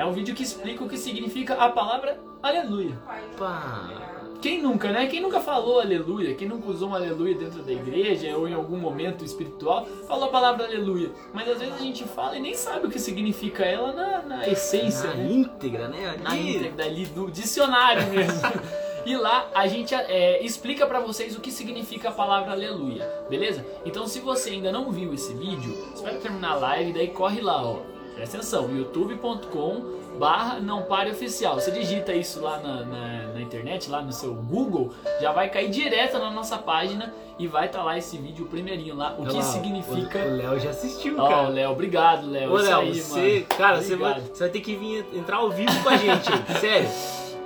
É 0.00 0.04
um 0.06 0.12
vídeo 0.12 0.34
que 0.34 0.42
explica 0.42 0.82
o 0.82 0.88
que 0.88 0.96
significa 0.96 1.52
a 1.56 1.68
palavra 1.68 2.18
aleluia. 2.42 2.98
Opa. 3.34 3.90
Quem 4.40 4.62
nunca, 4.62 4.90
né? 4.90 5.06
Quem 5.08 5.20
nunca 5.20 5.40
falou 5.40 5.78
aleluia, 5.78 6.34
quem 6.34 6.48
nunca 6.48 6.70
usou 6.70 6.88
um 6.88 6.94
aleluia 6.94 7.34
dentro 7.34 7.62
da 7.62 7.70
igreja 7.70 8.34
ou 8.34 8.48
em 8.48 8.54
algum 8.54 8.78
momento 8.78 9.22
espiritual, 9.22 9.84
falou 10.08 10.24
a 10.24 10.28
palavra 10.28 10.64
aleluia. 10.64 11.10
Mas 11.34 11.46
às 11.50 11.58
vezes 11.58 11.74
a 11.74 11.82
gente 11.82 12.04
fala 12.04 12.38
e 12.38 12.40
nem 12.40 12.54
sabe 12.54 12.86
o 12.86 12.90
que 12.90 12.98
significa 12.98 13.62
ela 13.62 13.92
na, 13.92 14.22
na 14.22 14.48
essência, 14.48 15.10
Na 15.10 15.16
né? 15.16 15.32
íntegra, 15.32 15.88
né? 15.88 16.16
na 16.22 16.30
Ali. 16.30 16.56
íntegra 16.56 16.86
ali 16.86 17.04
do 17.04 17.30
dicionário 17.30 18.06
mesmo. 18.06 18.40
E 19.04 19.16
lá 19.16 19.48
a 19.54 19.66
gente 19.66 19.94
é, 19.94 20.44
explica 20.44 20.86
pra 20.86 21.00
vocês 21.00 21.34
o 21.34 21.40
que 21.40 21.50
significa 21.50 22.10
a 22.10 22.12
palavra 22.12 22.52
aleluia, 22.52 23.02
beleza? 23.30 23.64
Então 23.82 24.06
se 24.06 24.20
você 24.20 24.50
ainda 24.50 24.70
não 24.70 24.92
viu 24.92 25.14
esse 25.14 25.32
vídeo, 25.32 25.74
espera 25.94 26.18
terminar 26.18 26.52
a 26.52 26.56
live, 26.56 26.92
daí 26.92 27.08
corre 27.08 27.40
lá, 27.40 27.62
ó. 27.66 27.78
Presta 28.20 28.36
atenção, 28.36 28.68
youtube.com 28.76 30.18
barra 30.18 30.60
não 30.60 30.82
pare 30.82 31.10
oficial. 31.10 31.54
Você 31.58 31.70
digita 31.70 32.12
isso 32.12 32.38
lá 32.42 32.58
na, 32.58 32.84
na, 32.84 33.22
na 33.32 33.40
internet, 33.40 33.88
lá 33.90 34.02
no 34.02 34.12
seu 34.12 34.34
Google, 34.34 34.92
já 35.22 35.32
vai 35.32 35.48
cair 35.48 35.70
direto 35.70 36.18
na 36.18 36.30
nossa 36.30 36.58
página 36.58 37.14
e 37.38 37.46
vai 37.46 37.64
estar 37.64 37.82
lá 37.82 37.96
esse 37.96 38.18
vídeo 38.18 38.44
primeirinho 38.44 38.94
lá, 38.94 39.14
o 39.16 39.22
Olha 39.22 39.30
que 39.30 39.36
lá, 39.38 39.42
significa... 39.42 40.18
O 40.18 40.36
Léo 40.36 40.60
já 40.60 40.68
assistiu, 40.68 41.18
Ó, 41.18 41.26
cara. 41.26 41.48
Léo, 41.48 41.70
obrigado, 41.70 42.30
Léo. 42.30 42.52
Ô, 42.52 42.56
Léo, 42.58 42.80
aí, 42.80 43.00
você, 43.00 43.32
mano. 43.32 43.46
cara, 43.56 43.80
você 43.80 43.96
vai, 43.96 44.20
você 44.20 44.40
vai 44.40 44.48
ter 44.50 44.60
que 44.60 44.76
vir 44.76 45.06
entrar 45.14 45.38
ao 45.38 45.50
vivo 45.50 45.82
com 45.82 45.88
a 45.88 45.96
gente 45.96 46.30
sério. 46.60 46.88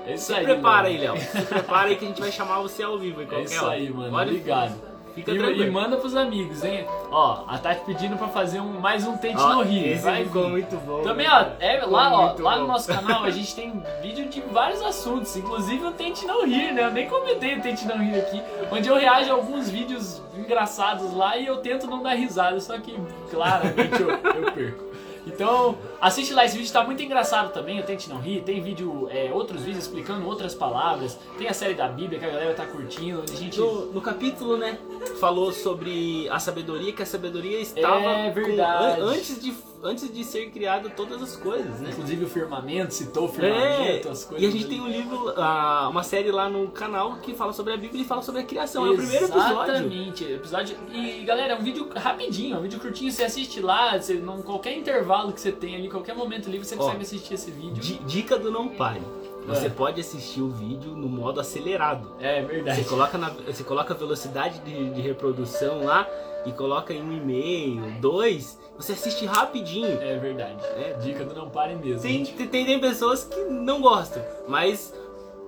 É 0.07 0.15
isso 0.15 0.25
Se 0.27 0.35
aí, 0.35 0.43
prepara 0.45 0.89
Léo. 0.89 0.93
aí, 0.93 0.99
Léo. 0.99 1.17
Se 1.21 1.43
prepara 1.43 1.89
aí 1.91 1.95
que 1.97 2.05
a 2.05 2.09
gente 2.09 2.21
vai 2.21 2.33
chamar 2.33 2.61
você 2.61 2.83
ao 2.83 2.99
vivo 2.99 3.21
em 3.21 3.25
É 3.25 3.27
qualquer 3.29 3.45
isso 3.45 3.65
hora. 3.65 3.75
aí, 3.75 3.89
mano. 3.91 4.21
Obrigado. 4.21 4.94
Fica 5.15 5.31
E, 5.31 5.39
tranquilo. 5.39 5.65
e 5.65 5.71
manda 5.71 5.97
pros 5.97 6.17
amigos, 6.17 6.65
hein? 6.65 6.87
Ó, 7.11 7.45
a 7.47 7.57
Tati 7.59 7.83
pedindo 7.87 8.17
pra 8.17 8.27
fazer 8.29 8.61
um, 8.61 8.81
mais 8.81 9.07
um 9.07 9.17
Tente 9.17 9.41
Ó, 9.41 9.55
no 9.55 9.63
Rio. 9.63 9.93
Esse 9.93 10.03
Vai 10.03 10.25
ficou 10.25 10.43
vir. 10.45 10.51
muito 10.51 10.77
bom. 10.79 11.03
Também, 11.03 11.29
ó, 11.29 11.47
é, 11.61 11.77
Ficou 11.79 11.93
lá, 11.93 12.13
ó, 12.13 12.35
lá 12.41 12.55
bom. 12.57 12.61
no 12.63 12.67
nosso 12.67 12.89
canal 12.93 13.23
a 13.23 13.31
gente 13.31 13.55
tem 13.55 13.73
vídeo 14.03 14.29
de 14.29 14.41
vários 14.41 14.83
assuntos, 14.83 15.37
inclusive 15.37 15.85
o 15.87 15.93
Tente 15.93 16.27
Não 16.27 16.45
Rir, 16.45 16.73
né? 16.73 16.85
Eu 16.85 16.91
nem 16.91 17.09
comentei 17.09 17.57
o 17.57 17.63
Tente 17.63 17.87
Não 17.87 17.97
Rir 17.99 18.19
aqui, 18.19 18.43
onde 18.73 18.89
eu 18.89 18.97
reajo 18.97 19.31
a 19.31 19.35
alguns 19.35 19.71
vídeos 19.71 20.21
engraçados 20.37 21.15
lá 21.15 21.37
e 21.37 21.47
eu 21.47 21.59
tento 21.59 21.87
não 21.87 22.03
dar 22.03 22.15
risada, 22.15 22.59
só 22.61 22.77
que 22.79 22.99
claramente 23.31 24.01
eu, 24.03 24.11
eu 24.11 24.53
perco. 24.53 24.85
Então, 25.27 25.77
assiste 26.01 26.33
lá, 26.35 26.45
esse 26.45 26.57
vídeo 26.57 26.73
tá 26.73 26.85
muito 26.85 27.03
engraçado 27.03 27.53
também, 27.53 27.79
eu 27.79 27.85
Tente 27.85 28.09
Não 28.11 28.19
Rir, 28.21 28.43
tem 28.43 28.61
vídeo, 28.61 29.09
é, 29.11 29.31
outros 29.33 29.63
vídeos 29.63 29.85
explicando 29.85 30.27
outras 30.27 30.55
palavras, 30.55 31.19
tem 31.39 31.49
a 31.49 31.55
série 31.55 31.75
da 31.75 31.89
Bíblia 31.89 32.19
que 32.19 32.27
a 32.27 32.31
galera 32.31 32.55
tá 32.55 32.67
curtindo, 32.67 33.23
a 33.23 33.35
gente... 33.35 33.59
No, 33.59 33.87
no 33.87 34.01
capítulo, 34.03 34.57
né, 34.57 34.79
falou 35.21 35.51
sobre 35.53 36.29
a 36.29 36.39
sabedoria, 36.39 36.93
que 36.93 37.03
a 37.03 37.07
sabedoria 37.07 37.59
estava 37.59 38.01
É 38.11 38.29
com- 38.29 38.35
verdade. 38.35 39.01
an- 39.01 39.05
antes, 39.07 39.41
de, 39.43 39.55
antes 39.85 40.13
de 40.13 40.25
ser 40.25 40.51
criada 40.51 40.89
todas 40.91 41.23
as 41.23 41.37
coisas, 41.37 41.81
né? 41.81 41.91
Inclusive 41.91 42.25
o 42.25 42.29
firmamento, 42.29 42.95
citou 42.95 43.25
o 43.27 43.29
É, 43.29 43.33
firmamento, 43.33 44.09
as 44.09 44.25
coisas. 44.25 44.43
e 44.43 44.49
a 44.49 44.51
gente 44.51 44.65
ali. 44.65 44.75
tem 44.75 44.81
um 44.81 44.89
livro, 44.89 45.33
ah, 45.37 45.89
uma 45.91 46.03
série 46.03 46.31
lá 46.33 46.49
no 46.49 46.69
canal 46.69 47.17
que 47.17 47.35
fala 47.35 47.53
sobre 47.53 47.73
a 47.73 47.77
Bíblia 47.77 48.03
e 48.03 48.05
fala 48.05 48.23
sobre 48.23 48.41
a 48.41 48.45
criação. 48.45 48.87
É 48.87 48.91
o 48.91 48.97
primeiro 48.97 49.27
episódio. 49.27 49.53
Exatamente, 49.73 50.25
episódio. 50.25 50.77
E 50.93 51.25
galera, 51.25 51.53
é 51.55 51.57
um 51.57 51.63
vídeo 51.63 51.89
rapidinho, 51.95 52.57
é 52.57 52.59
um 52.59 52.63
vídeo 52.63 52.81
curtinho, 52.81 53.13
você 53.13 53.25
assiste 53.25 53.61
lá, 53.61 53.97
você, 53.99 54.15
num 54.15 54.43
qualquer 54.43 54.77
intervalo 54.77 55.33
que 55.33 55.41
você 55.41 55.53
tem 55.53 55.77
ali, 55.77 55.89
qualquer 55.91 56.15
momento 56.17 56.49
livre, 56.51 56.67
você 56.67 56.75
Ó, 56.75 56.79
consegue 56.79 57.03
assistir 57.03 57.35
esse 57.35 57.51
vídeo. 57.51 57.75
Di- 57.83 57.99
Dica 58.05 58.39
do 58.39 58.51
Não 58.51 58.69
Pare. 58.69 59.03
Você 59.47 59.67
É. 59.67 59.69
pode 59.69 60.01
assistir 60.01 60.41
o 60.41 60.49
vídeo 60.49 60.93
no 60.97 61.07
modo 61.07 61.39
acelerado. 61.39 62.13
É 62.19 62.41
Você 62.41 62.47
verdade. 62.49 62.85
coloca, 62.85 63.19
na, 63.19 63.29
você 63.29 63.63
coloca 63.63 63.93
a 63.93 63.97
velocidade 63.97 64.59
de, 64.61 64.91
de 64.95 65.01
reprodução 65.03 65.85
lá 65.85 66.09
e 66.47 66.53
coloca 66.53 66.95
em 66.95 67.03
um 67.03 67.13
e 67.13 67.21
meio, 67.21 68.01
dois, 68.01 68.59
você 68.77 68.93
assiste 68.93 69.25
rapidinho. 69.25 70.01
É 70.03 70.17
verdade. 70.17 70.65
É. 70.77 70.97
Dica 71.01 71.25
do 71.25 71.35
não 71.35 71.49
pare 71.49 71.75
mesmo. 71.75 72.03
Tem, 72.03 72.25
tem, 72.25 72.49
tem 72.49 72.81
pessoas 72.81 73.25
que 73.25 73.41
não 73.45 73.81
gostam, 73.81 74.23
mas 74.49 74.93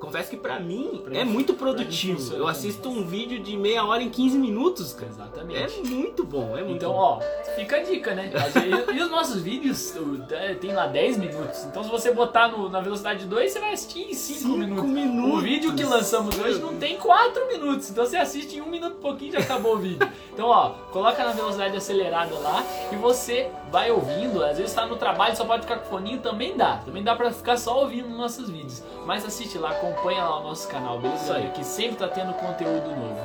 confesso 0.01 0.31
que 0.31 0.37
pra 0.37 0.59
mim 0.61 1.01
Pra 1.05 1.17
é 1.17 1.25
muito 1.25 1.55
produtivo. 1.55 2.19
funciona 2.19 2.39
Eu 2.41 2.49
assisto 2.49 2.89
um 2.89 3.05
vídeo 3.07 3.39
de 3.41 3.57
meia 3.57 3.85
hora 3.85 4.03
em 4.03 4.11
15 4.11 4.39
minutos, 4.39 4.93
cara. 4.93 5.11
Exatamente. 5.11 5.81
É 5.81 5.83
muito 5.85 6.25
bom, 6.25 6.57
é 6.57 6.63
muito 6.63 6.77
Então, 6.77 6.93
bom. 6.93 6.99
ó, 6.99 7.21
fica 7.55 7.77
a 7.77 7.83
dica, 7.83 8.15
né? 8.15 8.31
E, 8.95 9.03
os 9.03 9.11
nossos 9.11 9.41
vídeos 9.43 9.95
o- 9.97 10.23
é, 10.35 10.55
tem 10.55 10.73
lá 10.73 10.87
10 10.87 11.17
minutos. 11.17 11.65
Então, 11.65 11.83
se 11.85 11.91
você 11.91 12.13
botar 12.13 12.49
no- 12.49 12.69
na 12.69 12.81
velocidade 12.81 13.25
2, 13.27 13.53
você 13.53 13.59
vai 13.61 13.73
assistir 13.73 14.03
em 14.11 14.15
5 14.15 14.41
Cinco 14.41 14.57
minutos. 14.59 14.85
minutos. 14.91 15.39
O 15.39 15.41
vídeo 15.43 15.75
que 15.75 15.85
lançamos 15.85 16.39
hoje 16.39 16.59
não 16.61 16.77
tem 16.77 16.97
4 16.99 17.47
minutos. 17.49 17.91
Então, 17.91 18.05
você 18.05 18.17
assiste 18.17 18.57
em 18.57 18.61
1 18.61 18.67
minuto 18.69 18.97
e 18.99 19.01
pouquinho 19.03 19.31
e 19.31 19.33
já 19.33 19.39
acabou 19.41 19.75
o 19.75 19.79
vídeo. 19.79 20.07
Então, 20.33 20.47
ó, 20.49 20.71
coloca 20.93 21.25
na 21.25 21.33
velocidade 21.33 21.77
acelerada 21.77 22.35
lá 22.39 22.63
e 22.93 22.97
você 22.97 23.51
vai 23.71 23.91
ouvindo. 23.91 24.45
Às 24.45 24.59
vezes 24.59 24.75
tá 24.75 24.87
no 24.87 24.97
trabalho, 24.97 25.37
só 25.37 25.45
pode 25.45 25.63
ficar 25.63 25.79
com 25.79 25.89
foninho, 25.89 26.21
também 26.21 26.57
dá. 26.57 26.77
Também 26.85 27.03
dá 27.03 27.15
pra 27.17 27.31
ficar 27.33 27.57
só 27.57 27.81
ouvindo 27.81 28.09
nossos 28.11 28.49
vídeos. 28.51 28.83
Mas 29.07 29.25
assiste 29.25 29.57
lá, 29.59 29.75
acompanha 29.87 30.25
lá 30.25 30.41
o 30.41 30.43
nosso 30.43 30.69
canal, 30.69 30.99
beleza? 30.99 31.37
Aí. 31.37 31.51
Que 31.51 31.65
sempre 31.65 31.97
tá 31.97 32.09
tendo 32.09 32.33
conteúdo 32.35 32.89
novo. 32.89 33.21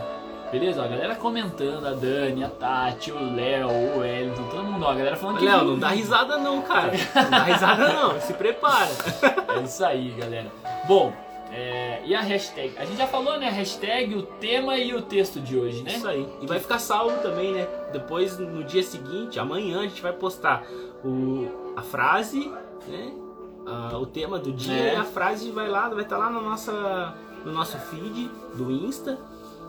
Beleza? 0.52 0.84
A 0.84 0.88
galera 0.88 1.16
comentando, 1.16 1.88
a 1.88 1.92
Dani, 1.92 2.44
a 2.44 2.50
Tati, 2.50 3.12
o 3.12 3.36
Léo, 3.36 3.70
o 3.70 4.00
Wellington, 4.00 4.44
todo 4.50 4.64
mundo, 4.64 4.86
a 4.86 4.94
galera 4.94 5.16
falando 5.16 5.40
que. 5.40 5.46
Léo, 5.46 5.64
não 5.64 5.80
dá 5.80 5.90
risada 5.90 6.38
não, 6.38 6.62
cara. 6.62 6.92
Não 7.16 7.30
dá 7.30 7.44
risada 7.44 7.94
não, 7.94 8.20
se 8.20 8.34
prepara. 8.34 8.90
É 9.58 9.64
isso 9.64 9.86
aí, 9.86 10.12
galera. 10.12 10.52
Bom, 10.86 11.14
é, 11.52 12.02
e 12.04 12.14
a 12.14 12.20
hashtag? 12.20 12.74
A 12.78 12.84
gente 12.84 12.98
já 12.98 13.08
falou, 13.08 13.40
né? 13.40 13.48
A 13.48 13.52
hashtag, 13.52 14.14
o 14.14 14.24
tema 14.24 14.76
e 14.78 14.94
o 14.94 15.02
texto 15.02 15.40
de 15.40 15.58
hoje, 15.58 15.84
né? 15.84 15.94
Isso 15.94 16.08
aí. 16.08 16.28
E 16.42 16.46
vai 16.46 16.60
ficar 16.60 16.80
salvo 16.80 17.18
também, 17.22 17.54
né? 17.54 17.66
Depois, 17.94 18.38
no 18.38 18.64
dia 18.64 18.84
seguinte, 18.84 19.40
amanhã, 19.40 19.80
a 19.80 19.84
gente 19.84 20.02
vai 20.02 20.12
postar 20.12 20.66
o, 21.04 21.74
a 21.78 21.82
frase, 21.82 22.52
né? 22.88 23.14
Ah, 23.66 23.98
o 23.98 24.06
tema 24.06 24.40
do 24.40 24.52
dia 24.52 24.74
É. 24.74 24.94
e 24.94 24.98
a 24.98 25.04
frase 25.04 25.52
vai 25.52 25.70
lá, 25.70 25.90
vai 25.90 26.04
estar 26.04 26.18
lá 26.18 26.30
na 26.30 26.42
nossa, 26.42 27.14
no 27.46 27.52
nosso 27.52 27.78
feed 27.78 28.30
do 28.56 28.72
Insta. 28.72 29.18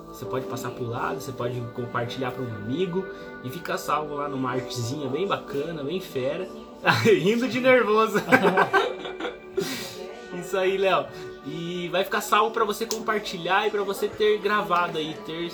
Você 0.08 0.24
pode 0.26 0.46
passar 0.46 0.70
pro 0.70 0.86
lado, 0.86 1.20
você 1.20 1.32
pode 1.32 1.58
compartilhar 1.74 2.32
para 2.32 2.42
um 2.42 2.54
amigo 2.54 3.04
e 3.44 3.50
fica 3.50 3.78
salvo 3.78 4.14
lá 4.14 4.28
numa 4.28 4.52
artezinha 4.52 5.08
bem 5.08 5.26
bacana, 5.26 5.82
bem 5.82 6.00
fera. 6.00 6.46
Rindo 7.04 7.48
de 7.48 7.60
nervoso. 7.60 8.18
Isso 10.38 10.56
aí, 10.56 10.76
Léo. 10.76 11.06
E 11.44 11.88
vai 11.90 12.04
ficar 12.04 12.20
salvo 12.20 12.52
pra 12.52 12.64
você 12.64 12.86
compartilhar 12.86 13.66
e 13.66 13.70
pra 13.70 13.82
você 13.82 14.06
ter 14.06 14.38
gravado 14.38 14.96
aí, 14.96 15.16
ter, 15.26 15.50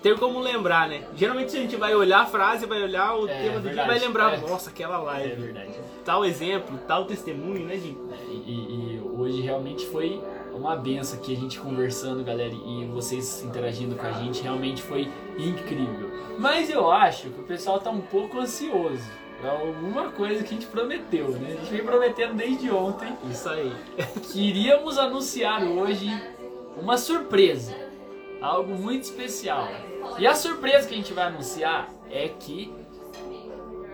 ter 0.00 0.16
como 0.16 0.38
lembrar, 0.38 0.88
né? 0.88 1.02
Geralmente 1.16 1.50
se 1.50 1.58
a 1.58 1.60
gente 1.60 1.74
vai 1.74 1.94
olhar 1.96 2.20
a 2.20 2.26
frase, 2.26 2.64
vai 2.64 2.80
olhar 2.80 3.16
o 3.16 3.26
É, 3.28 3.42
tema 3.42 3.58
do 3.58 3.68
dia, 3.68 3.84
vai 3.84 3.98
lembrar, 3.98 4.34
É. 4.34 4.36
nossa, 4.36 4.70
aquela 4.70 4.98
É 4.98 5.02
live, 5.02 5.42
verdade. 5.42 5.72
tal 6.04 6.24
exemplo, 6.24 6.78
tal 6.86 7.06
testemunho, 7.06 7.66
né, 7.66 7.74
gente? 7.74 7.98
E, 8.30 8.34
e- 8.34 8.96
e 8.96 9.02
hoje 9.16 9.40
realmente 9.40 9.84
foi 9.86 10.22
uma 10.54 10.76
benção 10.76 11.18
aqui 11.18 11.32
a 11.34 11.36
gente 11.36 11.58
conversando, 11.58 12.22
galera, 12.22 12.52
e 12.52 12.84
vocês 12.92 13.42
interagindo 13.42 13.96
com 13.96 14.06
a 14.06 14.12
gente, 14.12 14.42
realmente 14.42 14.80
foi 14.80 15.10
incrível. 15.36 16.08
Mas 16.38 16.70
eu 16.70 16.88
acho 16.90 17.30
que 17.30 17.40
o 17.40 17.44
pessoal 17.44 17.80
tá 17.80 17.90
um 17.90 18.00
pouco 18.00 18.38
ansioso. 18.38 19.02
É 19.42 19.48
alguma 19.48 20.10
coisa 20.10 20.44
que 20.44 20.50
a 20.50 20.52
gente 20.52 20.66
prometeu, 20.66 21.30
né? 21.30 21.54
A 21.54 21.60
gente 21.60 21.70
vem 21.70 21.84
prometendo 21.84 22.34
desde 22.34 22.70
ontem 22.70 23.12
Isso 23.28 23.48
aí. 23.48 23.72
que 24.30 24.40
iríamos 24.40 24.98
anunciar 24.98 25.64
hoje 25.64 26.08
uma 26.80 26.96
surpresa. 26.96 27.74
Algo 28.40 28.74
muito 28.74 29.02
especial. 29.02 29.68
E 30.18 30.26
a 30.26 30.34
surpresa 30.34 30.86
que 30.86 30.94
a 30.94 30.96
gente 30.96 31.12
vai 31.12 31.26
anunciar 31.26 31.88
é 32.10 32.28
que 32.28 32.72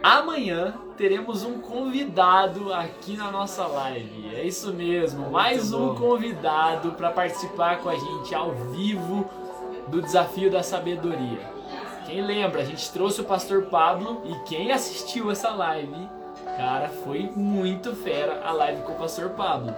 amanhã 0.03 0.75
teremos 0.97 1.45
um 1.45 1.61
convidado 1.61 2.73
aqui 2.73 3.17
na 3.17 3.31
nossa 3.31 3.67
live. 3.67 4.35
É 4.35 4.45
isso 4.45 4.73
mesmo, 4.73 5.31
mais 5.31 5.73
um 5.73 5.89
bom. 5.89 5.95
convidado 5.95 6.93
para 6.93 7.11
participar 7.11 7.79
com 7.79 7.89
a 7.89 7.97
gente 7.97 8.35
ao 8.35 8.53
vivo 8.53 9.29
do 9.89 10.03
desafio 10.03 10.51
da 10.51 10.63
sabedoria. 10.63 11.58
Quem 12.09 12.23
lembra, 12.23 12.63
a 12.63 12.65
gente 12.65 12.91
trouxe 12.91 13.21
o 13.21 13.25
pastor 13.25 13.65
Pablo 13.65 14.23
e 14.25 14.35
quem 14.49 14.73
assistiu 14.73 15.31
essa 15.31 15.51
live, 15.51 16.09
cara, 16.57 16.89
foi 16.89 17.31
muito 17.37 17.95
fera 17.95 18.41
a 18.47 18.51
live 18.51 18.81
com 18.83 18.93
o 18.93 18.97
pastor 18.97 19.29
Pablo. 19.31 19.75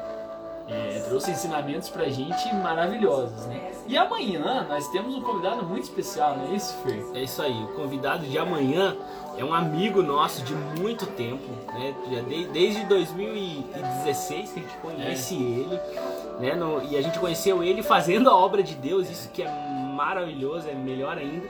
É, 0.69 1.03
trouxe 1.09 1.33
ensinamentos 1.33 1.89
pra 1.89 2.05
gente 2.05 2.55
maravilhosos, 2.55 3.47
né? 3.47 3.73
E 3.89 3.99
amanhã 3.99 4.65
nós 4.69 4.87
temos 4.91 5.17
um 5.17 5.21
convidado 5.21 5.65
muito 5.65 5.83
especial, 5.83 6.37
não 6.37 6.53
é 6.53 6.55
isso, 6.55 6.77
Fer? 6.85 7.05
É 7.13 7.25
isso 7.25 7.43
aí, 7.43 7.65
o 7.65 7.75
convidado 7.75 8.25
de 8.25 8.39
amanhã 8.39 8.97
é 9.37 9.45
um 9.45 9.53
amigo 9.53 10.01
nosso 10.01 10.45
de 10.45 10.55
muito 10.55 11.07
tempo, 11.07 11.51
né? 11.75 11.93
desde 12.53 12.85
2016 12.85 14.53
que 14.53 14.61
a 14.61 14.63
gente 14.63 14.77
conhece 14.77 15.35
é. 15.35 15.39
ele, 15.39 15.81
né? 16.39 16.55
No, 16.55 16.81
e 16.89 16.97
a 16.97 17.03
gente 17.03 17.19
conheceu 17.19 17.65
ele 17.65 17.83
fazendo 17.83 18.31
a 18.31 18.37
obra 18.37 18.63
de 18.63 18.77
Deus, 18.77 19.11
isso 19.11 19.29
que 19.31 19.43
é 19.43 19.49
maravilhoso, 19.49 20.69
é 20.69 20.75
melhor 20.75 21.19
ainda. 21.19 21.49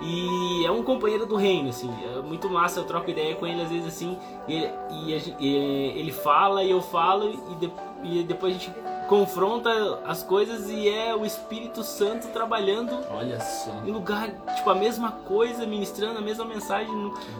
E 0.00 0.64
é 0.64 0.70
um 0.70 0.82
companheiro 0.82 1.26
do 1.26 1.34
reino, 1.34 1.70
assim, 1.70 1.92
é 2.04 2.20
muito 2.20 2.48
massa, 2.48 2.78
eu 2.78 2.84
troco 2.84 3.10
ideia 3.10 3.34
com 3.34 3.46
ele 3.46 3.60
às 3.60 3.68
vezes 3.68 3.88
assim, 3.88 4.16
e, 4.46 4.64
e, 4.90 5.34
e 5.40 5.56
ele 5.98 6.12
fala 6.12 6.62
e 6.62 6.70
eu 6.70 6.80
falo, 6.80 7.28
e, 7.28 7.54
de, 7.56 7.72
e 8.04 8.22
depois 8.22 8.54
a 8.54 8.58
gente 8.58 8.72
confronta 9.08 9.70
as 10.06 10.22
coisas 10.22 10.68
e 10.68 10.88
é 10.88 11.16
o 11.16 11.24
Espírito 11.24 11.82
Santo 11.82 12.28
trabalhando 12.28 12.96
Olha 13.10 13.40
só. 13.40 13.72
em 13.84 13.90
lugar, 13.90 14.30
tipo, 14.54 14.70
a 14.70 14.74
mesma 14.74 15.10
coisa, 15.10 15.66
ministrando 15.66 16.18
a 16.18 16.22
mesma 16.22 16.44
mensagem 16.44 16.94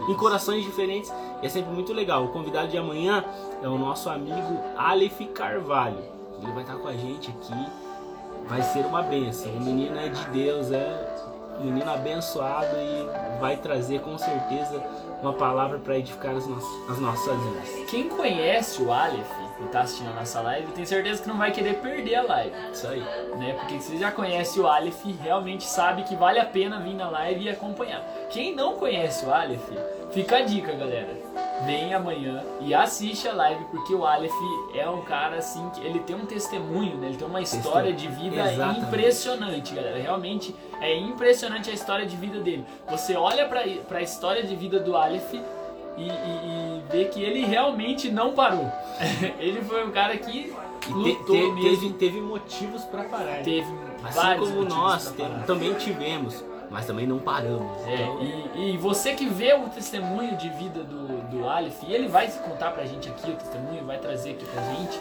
em 0.09 0.15
corações 0.15 0.65
diferentes. 0.65 1.13
E 1.43 1.47
é 1.47 1.49
sempre 1.49 1.71
muito 1.73 1.93
legal. 1.93 2.25
O 2.25 2.29
convidado 2.29 2.69
de 2.69 2.79
amanhã 2.79 3.23
é 3.63 3.69
o 3.69 3.77
nosso 3.77 4.09
amigo 4.09 4.59
Aleph 4.77 5.21
Carvalho. 5.35 6.03
Ele 6.43 6.53
vai 6.53 6.63
estar 6.63 6.77
com 6.77 6.89
a 6.89 6.95
gente 6.95 7.31
aqui. 7.31 7.67
Vai 8.49 8.63
ser 8.63 8.87
uma 8.87 9.03
benção. 9.03 9.53
O 9.53 9.61
menino 9.61 9.99
é 9.99 10.09
de 10.09 10.25
Deus, 10.31 10.73
é 10.73 11.08
menino 11.61 11.91
abençoado 11.91 12.77
e 12.77 13.39
vai 13.41 13.57
trazer 13.57 14.01
com 14.01 14.17
certeza 14.19 14.83
uma 15.23 15.33
palavra 15.33 15.79
para 15.79 15.99
edificar 15.99 16.35
as, 16.35 16.47
no 16.47 16.59
as 16.89 16.99
nossas 16.99 17.37
vidas. 17.41 17.91
Quem 17.91 18.09
conhece 18.09 18.83
o 18.83 18.93
Aleph 18.93 19.48
e 19.61 19.65
está 19.65 19.81
assistindo 19.81 20.11
a 20.11 20.15
nossa 20.15 20.41
live, 20.41 20.73
tem 20.73 20.85
certeza 20.85 21.23
que 21.23 21.29
não 21.29 21.39
vai 21.39 21.51
querer 21.51 21.75
perder 21.81 22.17
a 22.17 22.23
live. 22.23 22.53
Isso 22.73 22.87
aí. 22.87 23.01
Né? 23.01 23.57
Porque 23.59 23.81
se 23.81 23.99
já 23.99 24.11
conhece 24.11 24.59
o 24.61 24.67
Aleph, 24.67 25.05
realmente 25.23 25.65
sabe 25.65 26.03
que 26.03 26.17
vale 26.17 26.39
a 26.39 26.45
pena 26.45 26.81
vir 26.81 26.95
na 26.95 27.09
live 27.11 27.45
e 27.45 27.49
acompanhar. 27.49 28.03
Quem 28.31 28.55
não 28.55 28.77
conhece 28.77 29.25
o 29.27 29.33
Aleph, 29.33 29.69
fica 30.11 30.39
a 30.39 30.41
dica, 30.43 30.73
galera 30.73 31.29
vem 31.65 31.93
amanhã 31.93 32.43
e 32.61 32.75
assiste 32.75 33.29
a 33.29 33.33
live, 33.33 33.65
porque 33.67 33.95
o 33.95 34.05
Aleph 34.05 34.33
é 34.75 34.89
um 34.89 35.03
cara 35.03 35.37
assim 35.37 35.69
que 35.71 35.85
ele 35.85 36.01
tem 36.01 36.15
um 36.15 36.27
testemunho, 36.27 36.97
né? 36.97 37.09
Ele 37.09 37.17
tem 37.17 37.27
uma 37.27 37.41
história 37.41 37.93
de 37.93 38.09
vida 38.09 38.53
Exatamente. 38.53 38.81
impressionante, 38.81 39.75
galera. 39.75 39.99
Realmente 39.99 40.55
é 40.81 40.97
impressionante 40.97 41.71
a 41.71 41.73
história 41.73 42.07
de 42.07 42.17
vida 42.17 42.41
dele. 42.41 42.65
Você 42.89 43.17
olha 43.17 43.47
para 43.47 43.99
a 43.99 44.03
história 44.03 44.43
de 44.43 44.55
vida 44.55 44.79
do 44.79 44.97
Aleph 44.97 45.35
e, 45.99 46.09
e, 46.09 46.11
e, 46.11 46.83
vê 46.91 47.05
que 47.07 47.23
ele 47.23 47.45
realmente 47.45 48.11
não 48.11 48.33
parou. 48.33 48.71
ele 49.39 49.61
foi 49.63 49.87
um 49.87 49.91
cara 49.91 50.17
que 50.17 50.53
lutou 50.89 51.37
te, 51.37 51.43
te, 51.43 51.53
mesmo. 51.53 51.81
Teve, 51.81 51.93
teve 51.95 52.21
motivos 52.21 52.85
para 52.85 53.05
parar. 53.05 53.43
Teve 53.43 53.67
assim 54.05 54.39
como 54.39 54.65
nós 54.65 55.15
também 55.47 55.75
tivemos 55.75 56.45
mas 56.71 56.87
também 56.87 57.07
não 57.07 57.19
paramos. 57.19 57.87
É, 57.87 57.95
então... 57.95 58.19
e, 58.55 58.75
e, 58.75 58.77
você 58.77 59.15
que 59.15 59.27
vê 59.27 59.55
o 59.55 59.69
testemunho 59.71 60.37
de 60.37 60.49
vida 60.51 60.85
do, 60.85 61.23
do 61.31 61.49
Aleph, 61.49 61.83
e 61.83 61.95
ele 61.95 62.09
vai 62.09 62.29
contar 62.29 62.73
pra 62.73 62.85
gente 62.85 63.09
aqui 63.09 63.31
o 63.31 63.35
testemunho, 63.35 63.85
vai 63.85 63.99
trazer 63.99 64.33
aqui 64.33 64.45
pra 64.45 64.63
gente, 64.63 65.01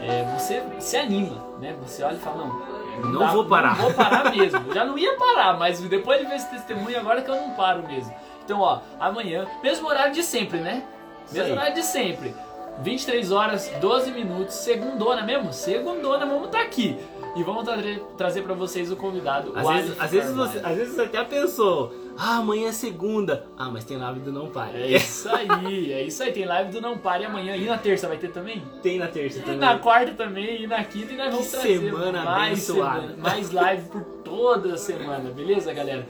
é, 0.00 0.24
você 0.36 0.62
se 0.80 0.96
anima, 0.96 1.36
né? 1.60 1.76
Você 1.82 2.02
olha 2.02 2.16
e 2.16 2.18
fala, 2.18 2.46
não, 2.46 3.10
não, 3.10 3.20
dá, 3.20 3.32
vou 3.32 3.44
parar. 3.44 3.76
Não 3.76 3.84
vou 3.84 3.94
parar 3.94 4.32
mesmo. 4.34 4.58
Eu 4.66 4.74
já 4.74 4.84
não 4.84 4.98
ia 4.98 5.16
parar, 5.16 5.56
mas 5.58 5.80
depois 5.80 6.20
de 6.20 6.26
ver 6.26 6.36
esse 6.36 6.50
testemunho, 6.50 6.98
agora 6.98 7.22
que 7.22 7.30
eu 7.30 7.36
não 7.36 7.50
paro 7.50 7.86
mesmo. 7.86 8.12
Então, 8.52 8.60
ó, 8.60 8.80
amanhã, 9.00 9.46
mesmo 9.62 9.88
horário 9.88 10.12
de 10.12 10.22
sempre, 10.22 10.60
né? 10.60 10.84
Mesmo 11.32 11.52
horário 11.52 11.74
de 11.74 11.82
sempre. 11.82 12.34
23 12.80 13.32
horas, 13.32 13.72
12 13.80 14.10
minutos, 14.12 14.56
segundona 14.56 15.22
mesmo? 15.22 15.54
Segundona, 15.54 16.26
vamos 16.26 16.46
estar 16.46 16.58
tá 16.58 16.64
aqui. 16.64 16.98
E 17.34 17.42
vamos 17.42 17.64
tra 17.64 17.76
trazer 18.18 18.42
para 18.42 18.52
vocês 18.52 18.92
o 18.92 18.96
convidado. 18.96 19.52
Às, 19.54 19.64
o 19.64 19.72
vezes, 19.72 19.96
às, 19.98 20.10
vezes 20.10 20.34
você, 20.34 20.58
às 20.58 20.76
vezes 20.76 20.94
você 20.94 21.00
até 21.00 21.24
pensou, 21.24 21.94
ah, 22.18 22.36
amanhã 22.36 22.68
é 22.68 22.72
segunda. 22.72 23.46
Ah, 23.56 23.70
mas 23.70 23.84
tem 23.84 23.96
live 23.96 24.20
do 24.20 24.30
Não 24.30 24.50
Pare. 24.50 24.82
É 24.82 24.96
isso 24.96 25.30
aí, 25.30 25.90
é 25.90 26.02
isso 26.02 26.22
aí. 26.22 26.30
Tem 26.30 26.44
live 26.44 26.72
do 26.72 26.80
Não 26.82 26.98
Pare 26.98 27.24
amanhã. 27.24 27.56
E 27.56 27.64
na 27.64 27.78
terça 27.78 28.06
vai 28.06 28.18
ter 28.18 28.32
também? 28.32 28.62
Tem 28.82 28.98
na 28.98 29.08
terça 29.08 29.40
também. 29.40 29.56
E 29.56 29.58
na 29.58 29.78
quarta 29.78 30.12
também, 30.12 30.62
e 30.64 30.66
na 30.66 30.84
quinta, 30.84 31.10
e 31.14 31.16
nós 31.16 31.30
vamos 31.30 31.46
que 31.46 31.52
trazer 31.52 31.78
semana 31.78 32.22
mais, 32.22 32.62
semana, 32.62 33.16
mais 33.16 33.50
live 33.50 33.88
por 33.88 34.02
toda 34.22 34.74
a 34.74 34.76
semana, 34.76 35.30
beleza, 35.30 35.72
galera? 35.72 36.06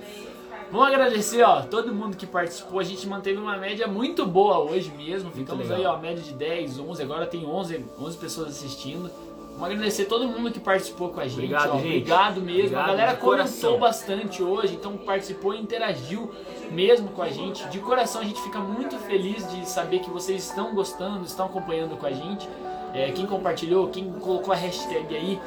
Vamos 0.72 0.86
agradecer, 0.86 1.42
ó, 1.42 1.60
todo 1.60 1.94
mundo 1.94 2.16
que 2.16 2.24
participou. 2.24 2.80
A 2.80 2.82
gente 2.82 3.06
manteve 3.06 3.36
uma 3.36 3.58
média 3.58 3.86
muito 3.86 4.24
boa 4.24 4.58
hoje 4.58 4.90
mesmo. 4.96 5.30
Ficamos 5.30 5.70
aí, 5.70 5.84
ó, 5.84 5.98
média 5.98 6.22
de 6.24 6.32
10, 6.32 6.78
11. 6.78 7.02
Agora 7.02 7.26
tem 7.26 7.44
11, 7.44 7.84
11 8.00 8.16
pessoas 8.16 8.48
assistindo. 8.48 9.10
Vamos 9.50 9.64
agradecer 9.66 10.06
todo 10.06 10.26
mundo 10.26 10.50
que 10.50 10.58
participou 10.58 11.10
com 11.10 11.20
a 11.20 11.24
gente. 11.24 11.34
Obrigado, 11.34 11.72
ó, 11.72 11.74
gente. 11.74 11.86
Obrigado 11.88 12.40
mesmo. 12.40 12.60
Obrigado, 12.60 12.84
a 12.84 12.86
galera 12.86 13.16
comentou 13.16 13.78
bastante 13.78 14.42
hoje, 14.42 14.74
então 14.74 14.96
participou 14.96 15.52
e 15.52 15.60
interagiu 15.60 16.32
mesmo 16.70 17.10
com 17.10 17.20
a 17.20 17.28
gente. 17.28 17.68
De 17.68 17.78
coração 17.78 18.22
a 18.22 18.24
gente 18.24 18.40
fica 18.40 18.58
muito 18.58 18.96
feliz 18.96 19.46
de 19.52 19.68
saber 19.68 19.98
que 19.98 20.08
vocês 20.08 20.42
estão 20.42 20.74
gostando, 20.74 21.26
estão 21.26 21.44
acompanhando 21.44 21.98
com 21.98 22.06
a 22.06 22.12
gente. 22.12 22.48
É, 22.94 23.12
quem 23.12 23.26
compartilhou, 23.26 23.88
quem 23.88 24.10
colocou 24.10 24.54
a 24.54 24.56
hashtag 24.56 25.14
aí. 25.14 25.38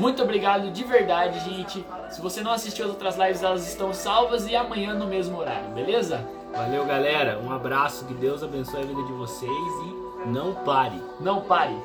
Muito 0.00 0.22
obrigado 0.22 0.70
de 0.70 0.82
verdade, 0.82 1.38
gente. 1.40 1.84
Se 2.08 2.22
você 2.22 2.40
não 2.40 2.52
assistiu 2.52 2.86
as 2.86 2.90
outras 2.90 3.18
lives, 3.18 3.42
elas 3.42 3.68
estão 3.68 3.92
salvas 3.92 4.48
e 4.48 4.56
amanhã 4.56 4.94
no 4.94 5.06
mesmo 5.06 5.38
horário, 5.38 5.68
beleza? 5.74 6.26
Valeu, 6.54 6.86
galera. 6.86 7.38
Um 7.38 7.52
abraço, 7.52 8.06
que 8.06 8.14
Deus 8.14 8.42
abençoe 8.42 8.80
a 8.80 8.86
vida 8.86 9.02
de 9.02 9.12
vocês 9.12 9.50
e 9.50 10.28
não 10.28 10.54
pare. 10.54 10.98
Não 11.20 11.42
pare. 11.42 11.76